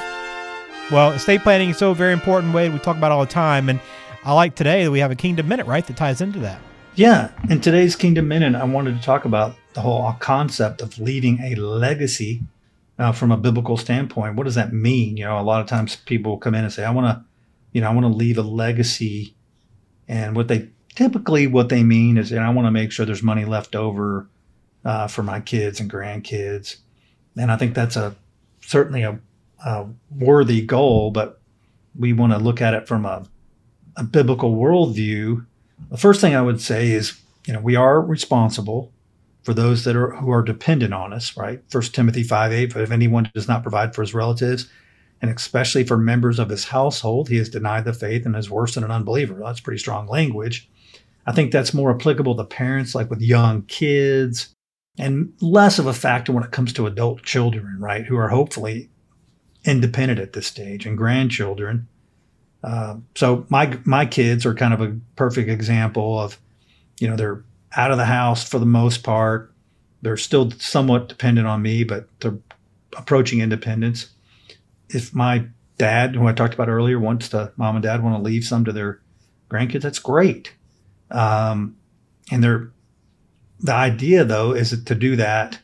Well, 0.91 1.12
estate 1.12 1.43
planning 1.43 1.69
is 1.69 1.77
so 1.77 1.93
very 1.93 2.12
important 2.12 2.56
Wade 2.56 2.73
we 2.73 2.79
talk 2.79 2.97
about 2.97 3.12
all 3.12 3.23
the 3.23 3.32
time, 3.32 3.69
and 3.69 3.79
I 4.25 4.34
like 4.34 4.56
today 4.56 4.84
that 4.84 4.89
we 4.89 4.97
have 4.97 5.12
a 5.12 5.15
Kingdom 5.15 5.47
Minute, 5.47 5.67
right, 5.67 5.86
that 5.86 5.95
ties 5.95 6.21
into 6.21 6.39
that. 6.39 6.60
Yeah, 6.95 7.29
in 7.51 7.62
today's 7.62 7.95
Kingdom 7.95 8.27
Minute, 8.27 8.56
I 8.56 8.63
wanted 8.63 8.97
to 8.97 9.03
talk 9.03 9.25
about 9.25 9.56
the 9.75 9.82
whole 9.82 10.12
concept 10.13 10.82
of 10.82 10.97
leaving 10.97 11.39
a 11.41 11.53
legacy 11.53 12.41
uh, 12.97 13.12
from 13.12 13.32
a 13.32 13.38
biblical 13.38 13.77
standpoint. 13.77 14.36
What 14.36 14.45
does 14.45 14.56
that 14.56 14.73
mean? 14.73 15.17
You 15.17 15.25
know, 15.25 15.39
a 15.39 15.41
lot 15.41 15.62
of 15.62 15.67
times 15.67 15.97
people 15.97 16.39
come 16.39 16.56
in 16.56 16.63
and 16.63 16.73
say, 16.73 16.84
"I 16.84 16.89
want 16.89 17.06
to, 17.06 17.23
you 17.73 17.82
know, 17.82 17.89
I 17.89 17.93
want 17.93 18.06
to 18.06 18.13
leave 18.13 18.39
a 18.39 18.43
legacy," 18.43 19.36
and 20.08 20.36
what 20.36 20.47
they 20.47 20.69
typically 20.93 21.47
what 21.47 21.69
they 21.69 21.84
mean 21.84 22.17
is, 22.17 22.32
and 22.32 22.41
I 22.41 22.49
want 22.49 22.67
to 22.67 22.71
make 22.71 22.91
sure 22.91 23.06
there's 23.06 23.23
money 23.23 23.45
left 23.45 23.75
over 23.75 24.27
uh, 24.86 25.08
for 25.08 25.23
my 25.23 25.39
kids 25.39 25.79
and 25.79 25.91
grandkids. 25.91 26.77
And 27.38 27.51
I 27.51 27.58
think 27.58 27.73
that's 27.73 27.95
a 27.95 28.15
certainly 28.62 29.03
a, 29.03 29.19
a 29.65 29.86
worthy 30.17 30.62
goal, 30.62 31.12
but 31.12 31.39
we 31.97 32.13
want 32.13 32.34
to 32.34 32.39
look 32.39 32.62
at 32.62 32.73
it 32.73 32.88
from 32.88 33.06
a, 33.06 33.25
a 33.97 34.03
biblical 34.03 34.56
worldview. 34.56 35.45
The 35.89 35.97
first 35.97 36.21
thing 36.21 36.36
I 36.36 36.41
would 36.41 36.62
say 36.62 36.91
is, 36.91 37.19
you 37.45 37.53
know, 37.53 37.60
we 37.60 37.75
are 37.75 38.01
responsible 38.01 38.91
for 39.43 39.53
those 39.53 39.84
that 39.84 39.95
are 39.95 40.12
who 40.12 40.32
are 40.32 40.41
dependent 40.41 40.93
on 40.93 41.12
us, 41.12 41.36
right? 41.36 41.62
First 41.69 41.93
Timothy 41.93 42.23
5 42.23 42.51
8, 42.51 42.73
but 42.73 42.82
if 42.82 42.91
anyone 42.91 43.29
does 43.34 43.47
not 43.47 43.63
provide 43.63 43.93
for 43.93 44.01
his 44.01 44.13
relatives, 44.13 44.69
and 45.21 45.29
especially 45.29 45.84
for 45.84 45.97
members 45.97 46.39
of 46.39 46.49
his 46.49 46.65
household, 46.65 47.29
he 47.29 47.38
has 47.38 47.49
denied 47.49 47.86
the 47.86 47.93
faith 47.93 48.25
and 48.25 48.36
is 48.36 48.49
worse 48.49 48.75
than 48.75 48.84
an 48.84 48.91
unbeliever. 48.91 49.36
That's 49.36 49.60
pretty 49.60 49.79
strong 49.79 50.08
language. 50.08 50.69
I 51.25 51.31
think 51.31 51.51
that's 51.51 51.73
more 51.73 51.93
applicable 51.93 52.36
to 52.36 52.43
parents, 52.43 52.95
like 52.95 53.09
with 53.09 53.21
young 53.21 53.63
kids, 53.63 54.53
and 54.97 55.33
less 55.41 55.79
of 55.79 55.88
a 55.88 55.93
factor 55.93 56.31
when 56.31 56.43
it 56.43 56.51
comes 56.51 56.73
to 56.73 56.88
adult 56.88 57.23
children, 57.23 57.79
right, 57.79 58.05
who 58.05 58.17
are 58.17 58.29
hopefully 58.29 58.89
independent 59.65 60.19
at 60.19 60.33
this 60.33 60.47
stage, 60.47 60.86
and 60.86 60.97
grandchildren. 60.97 61.88
Uh, 62.63 62.95
so 63.15 63.45
my 63.49 63.77
my 63.86 64.05
kids 64.05 64.45
are 64.45 64.53
kind 64.53 64.73
of 64.73 64.81
a 64.81 64.97
perfect 65.15 65.49
example 65.49 66.19
of, 66.19 66.38
you 66.99 67.07
know, 67.07 67.15
they're 67.15 67.43
out 67.75 67.91
of 67.91 67.97
the 67.97 68.05
house 68.05 68.47
for 68.47 68.59
the 68.59 68.65
most 68.65 69.03
part. 69.03 69.53
They're 70.01 70.17
still 70.17 70.51
somewhat 70.51 71.09
dependent 71.09 71.47
on 71.47 71.62
me, 71.62 71.83
but 71.83 72.07
they're 72.19 72.38
approaching 72.97 73.39
independence. 73.39 74.09
If 74.89 75.15
my 75.15 75.45
dad, 75.77 76.15
who 76.15 76.27
I 76.27 76.33
talked 76.33 76.53
about 76.53 76.69
earlier, 76.69 76.99
wants 76.99 77.29
to, 77.29 77.51
mom 77.55 77.75
and 77.75 77.83
dad 77.83 78.03
want 78.03 78.15
to 78.17 78.21
leave 78.21 78.43
some 78.43 78.65
to 78.65 78.71
their 78.71 79.01
grandkids, 79.49 79.81
that's 79.81 79.99
great. 79.99 80.53
Um, 81.13 81.78
and 82.32 82.43
they're, 82.43 82.71
the 83.60 83.73
idea 83.73 84.26
though 84.26 84.54
is 84.54 84.84
to 84.84 84.95
do 84.95 85.15
that 85.15 85.60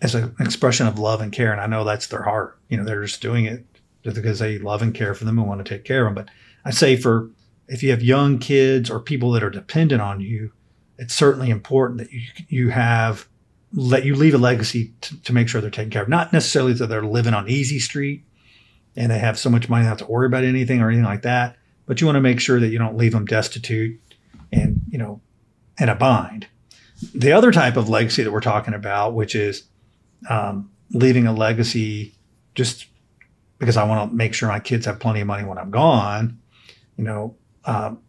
as 0.00 0.14
an 0.14 0.34
expression 0.40 0.86
of 0.86 0.98
love 0.98 1.20
and 1.20 1.32
care. 1.32 1.52
And 1.52 1.60
I 1.60 1.66
know 1.66 1.84
that's 1.84 2.06
their 2.06 2.22
heart. 2.22 2.58
You 2.68 2.76
know, 2.76 2.84
they're 2.84 3.04
just 3.04 3.20
doing 3.20 3.44
it 3.44 3.64
because 4.02 4.38
they 4.38 4.58
love 4.58 4.82
and 4.82 4.94
care 4.94 5.14
for 5.14 5.24
them 5.24 5.38
and 5.38 5.46
want 5.46 5.64
to 5.64 5.68
take 5.68 5.84
care 5.84 6.06
of 6.06 6.14
them. 6.14 6.24
But 6.24 6.32
I 6.64 6.70
say 6.70 6.96
for 6.96 7.30
if 7.68 7.82
you 7.82 7.90
have 7.90 8.02
young 8.02 8.38
kids 8.38 8.90
or 8.90 9.00
people 9.00 9.30
that 9.32 9.42
are 9.42 9.50
dependent 9.50 10.02
on 10.02 10.20
you, 10.20 10.52
it's 10.98 11.14
certainly 11.14 11.50
important 11.50 11.98
that 11.98 12.12
you 12.12 12.22
you 12.48 12.68
have 12.70 13.28
let 13.74 14.04
you 14.04 14.14
leave 14.14 14.34
a 14.34 14.38
legacy 14.38 14.92
to, 15.00 15.22
to 15.22 15.32
make 15.32 15.48
sure 15.48 15.60
they're 15.60 15.70
taken 15.70 15.90
care 15.90 16.02
of. 16.02 16.08
Not 16.08 16.32
necessarily 16.32 16.74
that 16.74 16.88
they're 16.88 17.04
living 17.04 17.32
on 17.32 17.48
easy 17.48 17.78
street 17.78 18.24
and 18.96 19.10
they 19.10 19.18
have 19.18 19.38
so 19.38 19.48
much 19.48 19.68
money 19.68 19.86
have 19.86 19.98
to 19.98 20.06
worry 20.06 20.26
about 20.26 20.44
anything 20.44 20.82
or 20.82 20.88
anything 20.88 21.06
like 21.06 21.22
that. 21.22 21.56
But 21.86 22.00
you 22.00 22.06
want 22.06 22.16
to 22.16 22.20
make 22.20 22.40
sure 22.40 22.60
that 22.60 22.68
you 22.68 22.78
don't 22.78 22.96
leave 22.96 23.12
them 23.12 23.24
destitute 23.24 23.98
and 24.52 24.80
you 24.90 24.98
know 24.98 25.20
in 25.78 25.88
a 25.88 25.94
bind. 25.94 26.46
The 27.14 27.32
other 27.32 27.50
type 27.50 27.76
of 27.76 27.88
legacy 27.88 28.22
that 28.22 28.30
we're 28.30 28.40
talking 28.40 28.74
about, 28.74 29.14
which 29.14 29.34
is 29.34 29.64
um, 30.30 30.70
leaving 30.92 31.26
a 31.26 31.32
legacy 31.32 32.14
just 32.54 32.86
because 33.58 33.76
I 33.76 33.84
want 33.84 34.10
to 34.10 34.16
make 34.16 34.34
sure 34.34 34.48
my 34.48 34.60
kids 34.60 34.86
have 34.86 35.00
plenty 35.00 35.20
of 35.20 35.26
money 35.26 35.44
when 35.44 35.58
I'm 35.58 35.70
gone, 35.70 36.38
you 36.96 37.04
know, 37.04 37.36
um, 37.64 38.00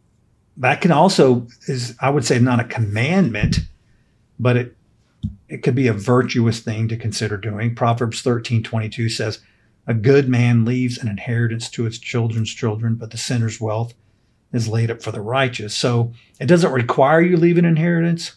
that 0.58 0.82
can 0.82 0.91
also 0.91 1.47
is 1.67 1.95
I 1.99 2.10
would 2.10 2.25
say 2.25 2.39
not 2.39 2.60
a 2.60 2.65
commandment, 2.65 3.60
but 4.39 4.58
it 4.58 4.77
it 5.47 5.62
could 5.62 5.75
be 5.75 5.88
a 5.88 5.93
virtuous 5.93 6.60
thing 6.60 6.88
to 6.88 6.97
consider 6.97 7.38
doing. 7.38 7.75
Proverbs 7.75 8.21
13, 8.21 8.63
22 8.63 9.10
says, 9.10 9.39
A 9.86 9.93
good 9.93 10.27
man 10.27 10.65
leaves 10.65 10.97
an 10.97 11.08
inheritance 11.08 11.69
to 11.71 11.84
his 11.84 11.99
children's 11.99 12.51
children, 12.51 12.95
but 12.95 13.12
the 13.12 13.17
sinner's 13.17 13.62
wealth 13.62 13.93
is 14.54 14.68
laid 14.68 14.92
up 14.92 15.02
for 15.02 15.12
the 15.12 15.22
righteous. 15.22 15.76
So 15.76 16.13
it 16.39 16.46
doesn't 16.46 16.72
require 16.72 17.22
you 17.22 17.36
leave 17.36 17.58
an 17.58 17.66
inheritance. 17.66 18.34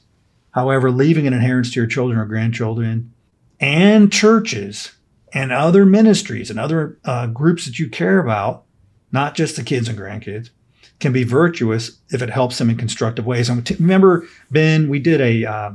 However, 0.52 0.90
leaving 0.90 1.26
an 1.26 1.34
inheritance 1.34 1.74
to 1.74 1.80
your 1.80 1.86
children 1.86 2.18
or 2.18 2.24
grandchildren 2.24 3.12
and 3.60 4.12
churches 4.12 4.92
and 5.32 5.52
other 5.52 5.84
ministries 5.84 6.50
and 6.50 6.58
other 6.58 6.98
uh, 7.04 7.26
groups 7.26 7.66
that 7.66 7.78
you 7.78 7.88
care 7.88 8.18
about, 8.18 8.64
not 9.12 9.34
just 9.34 9.56
the 9.56 9.62
kids 9.62 9.88
and 9.88 9.98
grandkids, 9.98 10.50
can 10.98 11.12
be 11.12 11.24
virtuous 11.24 11.98
if 12.10 12.22
it 12.22 12.30
helps 12.30 12.56
them 12.56 12.70
in 12.70 12.76
constructive 12.76 13.26
ways. 13.26 13.50
And 13.50 13.70
remember, 13.78 14.26
Ben, 14.50 14.88
we 14.88 14.98
did 14.98 15.20
a 15.20 15.44
uh, 15.44 15.70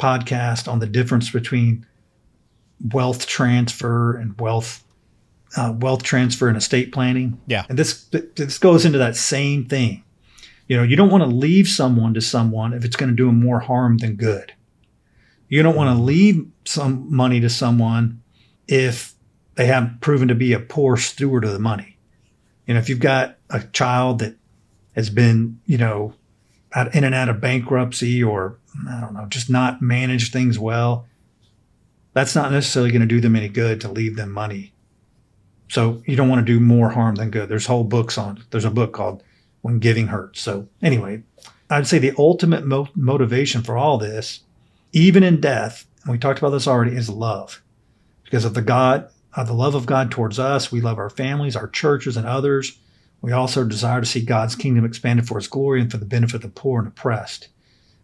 podcast 0.00 0.66
on 0.66 0.80
the 0.80 0.86
difference 0.86 1.30
between 1.30 1.86
wealth 2.92 3.26
transfer 3.26 4.16
and 4.16 4.38
wealth 4.40 4.82
uh, 5.56 5.74
wealth 5.78 6.02
transfer 6.02 6.48
and 6.48 6.56
estate 6.56 6.92
planning. 6.92 7.40
Yeah, 7.46 7.64
and 7.68 7.78
this 7.78 8.04
this 8.04 8.58
goes 8.58 8.84
into 8.84 8.98
that 8.98 9.16
same 9.16 9.64
thing. 9.66 10.04
You 10.66 10.76
know, 10.76 10.82
you 10.82 10.96
don't 10.96 11.10
want 11.10 11.24
to 11.24 11.30
leave 11.30 11.66
someone 11.66 12.14
to 12.14 12.20
someone 12.20 12.74
if 12.74 12.84
it's 12.84 12.96
going 12.96 13.08
to 13.08 13.16
do 13.16 13.26
them 13.26 13.40
more 13.40 13.60
harm 13.60 13.98
than 13.98 14.16
good. 14.16 14.52
You 15.48 15.62
don't 15.62 15.76
want 15.76 15.96
to 15.96 16.02
leave 16.02 16.46
some 16.66 17.14
money 17.14 17.40
to 17.40 17.48
someone 17.48 18.22
if 18.66 19.14
they 19.54 19.66
haven't 19.66 20.00
proven 20.00 20.28
to 20.28 20.34
be 20.34 20.52
a 20.52 20.60
poor 20.60 20.96
steward 20.98 21.44
of 21.44 21.52
the 21.52 21.58
money. 21.58 21.96
You 22.66 22.74
know, 22.74 22.80
if 22.80 22.90
you've 22.90 23.00
got 23.00 23.38
a 23.48 23.60
child 23.60 24.18
that 24.18 24.36
has 24.94 25.08
been, 25.08 25.58
you 25.64 25.78
know, 25.78 26.14
out, 26.74 26.94
in 26.94 27.02
and 27.02 27.14
out 27.14 27.30
of 27.30 27.40
bankruptcy 27.40 28.22
or 28.22 28.58
I 28.88 29.00
don't 29.00 29.14
know, 29.14 29.26
just 29.26 29.48
not 29.48 29.80
managed 29.80 30.32
things 30.32 30.58
well, 30.58 31.06
that's 32.12 32.34
not 32.34 32.52
necessarily 32.52 32.90
going 32.90 33.00
to 33.00 33.06
do 33.06 33.20
them 33.20 33.36
any 33.36 33.48
good 33.48 33.80
to 33.80 33.88
leave 33.88 34.16
them 34.16 34.30
money. 34.30 34.74
So 35.68 36.02
you 36.06 36.16
don't 36.16 36.28
want 36.28 36.46
to 36.46 36.52
do 36.52 36.60
more 36.60 36.90
harm 36.90 37.16
than 37.16 37.30
good. 37.30 37.48
There's 37.48 37.66
whole 37.66 37.84
books 37.84 38.16
on. 38.18 38.38
It. 38.38 38.44
There's 38.50 38.64
a 38.64 38.70
book 38.70 38.92
called 38.92 39.22
When 39.60 39.78
Giving 39.78 40.08
Hurts. 40.08 40.40
So 40.40 40.68
anyway, 40.82 41.22
I'd 41.70 41.86
say 41.86 41.98
the 41.98 42.14
ultimate 42.18 42.66
mo- 42.66 42.88
motivation 42.94 43.62
for 43.62 43.76
all 43.76 43.98
this, 43.98 44.40
even 44.92 45.22
in 45.22 45.40
death, 45.40 45.86
and 46.02 46.12
we 46.12 46.18
talked 46.18 46.38
about 46.38 46.50
this 46.50 46.66
already, 46.66 46.96
is 46.96 47.10
love, 47.10 47.62
because 48.24 48.44
of 48.46 48.54
the 48.54 48.62
God, 48.62 49.10
of 49.34 49.46
the 49.46 49.52
love 49.52 49.74
of 49.74 49.84
God 49.84 50.10
towards 50.10 50.38
us. 50.38 50.72
We 50.72 50.80
love 50.80 50.98
our 50.98 51.10
families, 51.10 51.54
our 51.54 51.68
churches, 51.68 52.16
and 52.16 52.26
others. 52.26 52.78
We 53.20 53.32
also 53.32 53.64
desire 53.64 54.00
to 54.00 54.06
see 54.06 54.24
God's 54.24 54.56
kingdom 54.56 54.84
expanded 54.84 55.26
for 55.26 55.38
His 55.38 55.48
glory 55.48 55.80
and 55.82 55.90
for 55.90 55.98
the 55.98 56.06
benefit 56.06 56.36
of 56.36 56.42
the 56.42 56.48
poor 56.48 56.78
and 56.78 56.88
oppressed. 56.88 57.48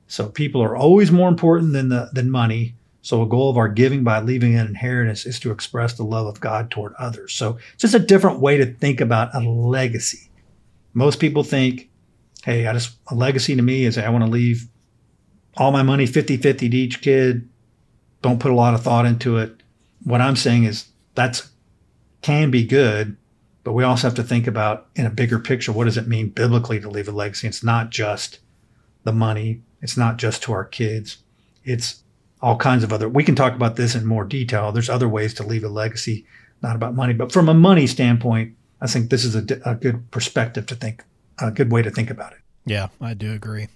So 0.06 0.28
people 0.28 0.62
are 0.62 0.76
always 0.76 1.10
more 1.10 1.28
important 1.28 1.72
than 1.72 1.88
the 1.88 2.10
than 2.12 2.30
money. 2.30 2.74
So 3.04 3.20
a 3.20 3.26
goal 3.26 3.50
of 3.50 3.58
our 3.58 3.68
giving 3.68 4.02
by 4.02 4.20
leaving 4.20 4.54
an 4.54 4.66
inheritance 4.66 5.26
is 5.26 5.38
to 5.40 5.50
express 5.50 5.92
the 5.92 6.04
love 6.04 6.26
of 6.26 6.40
God 6.40 6.70
toward 6.70 6.94
others. 6.98 7.34
So 7.34 7.58
it's 7.74 7.82
just 7.82 7.94
a 7.94 7.98
different 7.98 8.40
way 8.40 8.56
to 8.56 8.64
think 8.64 9.02
about 9.02 9.34
a 9.34 9.40
legacy. 9.40 10.30
Most 10.94 11.20
people 11.20 11.44
think, 11.44 11.90
hey, 12.44 12.66
I 12.66 12.72
just 12.72 12.96
a 13.10 13.14
legacy 13.14 13.54
to 13.56 13.60
me 13.60 13.84
is 13.84 13.98
I 13.98 14.08
want 14.08 14.24
to 14.24 14.30
leave 14.30 14.68
all 15.58 15.70
my 15.70 15.82
money 15.82 16.06
50-50 16.06 16.58
to 16.58 16.76
each 16.76 17.02
kid. 17.02 17.46
Don't 18.22 18.40
put 18.40 18.50
a 18.50 18.54
lot 18.54 18.72
of 18.72 18.82
thought 18.82 19.04
into 19.04 19.36
it. 19.36 19.62
What 20.04 20.22
I'm 20.22 20.34
saying 20.34 20.64
is 20.64 20.86
that's 21.14 21.50
can 22.22 22.50
be 22.50 22.64
good, 22.64 23.18
but 23.64 23.74
we 23.74 23.84
also 23.84 24.06
have 24.06 24.16
to 24.16 24.22
think 24.22 24.46
about 24.46 24.86
in 24.96 25.04
a 25.04 25.10
bigger 25.10 25.38
picture, 25.38 25.72
what 25.72 25.84
does 25.84 25.98
it 25.98 26.08
mean 26.08 26.30
biblically 26.30 26.80
to 26.80 26.88
leave 26.88 27.08
a 27.08 27.12
legacy? 27.12 27.48
It's 27.48 27.62
not 27.62 27.90
just 27.90 28.38
the 29.02 29.12
money. 29.12 29.60
It's 29.82 29.98
not 29.98 30.16
just 30.16 30.42
to 30.44 30.54
our 30.54 30.64
kids. 30.64 31.18
It's 31.64 32.03
all 32.44 32.58
kinds 32.58 32.84
of 32.84 32.92
other, 32.92 33.08
we 33.08 33.24
can 33.24 33.34
talk 33.34 33.54
about 33.54 33.76
this 33.76 33.94
in 33.94 34.04
more 34.04 34.22
detail. 34.22 34.70
There's 34.70 34.90
other 34.90 35.08
ways 35.08 35.32
to 35.34 35.42
leave 35.42 35.64
a 35.64 35.68
legacy, 35.68 36.26
not 36.60 36.76
about 36.76 36.94
money, 36.94 37.14
but 37.14 37.32
from 37.32 37.48
a 37.48 37.54
money 37.54 37.86
standpoint, 37.86 38.54
I 38.82 38.86
think 38.86 39.08
this 39.08 39.24
is 39.24 39.34
a, 39.34 39.46
a 39.64 39.74
good 39.74 40.10
perspective 40.10 40.66
to 40.66 40.74
think, 40.74 41.02
a 41.40 41.50
good 41.50 41.72
way 41.72 41.80
to 41.80 41.90
think 41.90 42.10
about 42.10 42.32
it. 42.32 42.38
Yeah, 42.66 42.88
I 43.00 43.14
do 43.14 43.32
agree. 43.32 43.68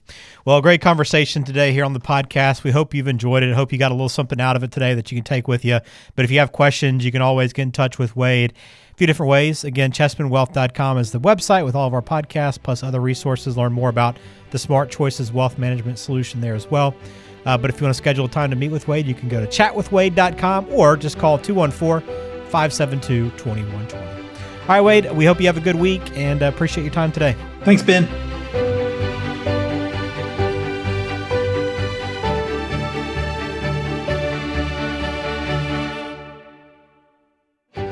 Well, 0.44 0.60
great 0.60 0.82
conversation 0.82 1.44
today 1.44 1.72
here 1.72 1.82
on 1.82 1.94
the 1.94 2.00
podcast. 2.00 2.62
We 2.62 2.70
hope 2.70 2.92
you've 2.92 3.08
enjoyed 3.08 3.42
it. 3.42 3.50
I 3.50 3.54
hope 3.54 3.72
you 3.72 3.78
got 3.78 3.90
a 3.90 3.94
little 3.94 4.10
something 4.10 4.38
out 4.38 4.54
of 4.54 4.62
it 4.62 4.70
today 4.70 4.92
that 4.94 5.10
you 5.10 5.16
can 5.16 5.24
take 5.24 5.48
with 5.48 5.64
you. 5.64 5.80
But 6.14 6.26
if 6.26 6.30
you 6.30 6.38
have 6.38 6.52
questions, 6.52 7.06
you 7.06 7.10
can 7.10 7.22
always 7.22 7.54
get 7.54 7.62
in 7.62 7.72
touch 7.72 7.98
with 7.98 8.16
Wade 8.16 8.52
a 8.92 8.94
few 8.96 9.06
different 9.06 9.30
ways. 9.30 9.64
Again, 9.64 9.92
chessmanwealth.com 9.92 10.98
is 10.98 11.12
the 11.12 11.20
website 11.20 11.64
with 11.64 11.74
all 11.74 11.86
of 11.86 11.94
our 11.94 12.02
podcasts 12.02 12.62
plus 12.62 12.82
other 12.82 13.00
resources. 13.00 13.56
Learn 13.56 13.72
more 13.72 13.88
about 13.88 14.18
the 14.50 14.58
Smart 14.58 14.90
Choices 14.90 15.32
Wealth 15.32 15.56
Management 15.58 15.98
solution 15.98 16.42
there 16.42 16.54
as 16.54 16.70
well. 16.70 16.94
Uh, 17.48 17.56
but 17.56 17.70
if 17.70 17.80
you 17.80 17.86
want 17.86 17.94
to 17.94 17.96
schedule 17.96 18.26
a 18.26 18.28
time 18.28 18.50
to 18.50 18.56
meet 18.56 18.70
with 18.70 18.86
Wade, 18.86 19.06
you 19.06 19.14
can 19.14 19.30
go 19.30 19.40
to 19.40 19.46
chatwithwade.com 19.46 20.66
or 20.70 20.98
just 20.98 21.16
call 21.16 21.38
214 21.38 22.06
572 22.50 23.30
2120. 23.38 23.94
All 23.94 24.68
right, 24.68 24.80
Wade, 24.82 25.10
we 25.12 25.24
hope 25.24 25.40
you 25.40 25.46
have 25.46 25.56
a 25.56 25.62
good 25.62 25.76
week 25.76 26.02
and 26.14 26.42
uh, 26.42 26.46
appreciate 26.46 26.84
your 26.84 26.92
time 26.92 27.10
today. 27.10 27.34
Thanks, 27.62 27.82
Ben. 27.82 28.06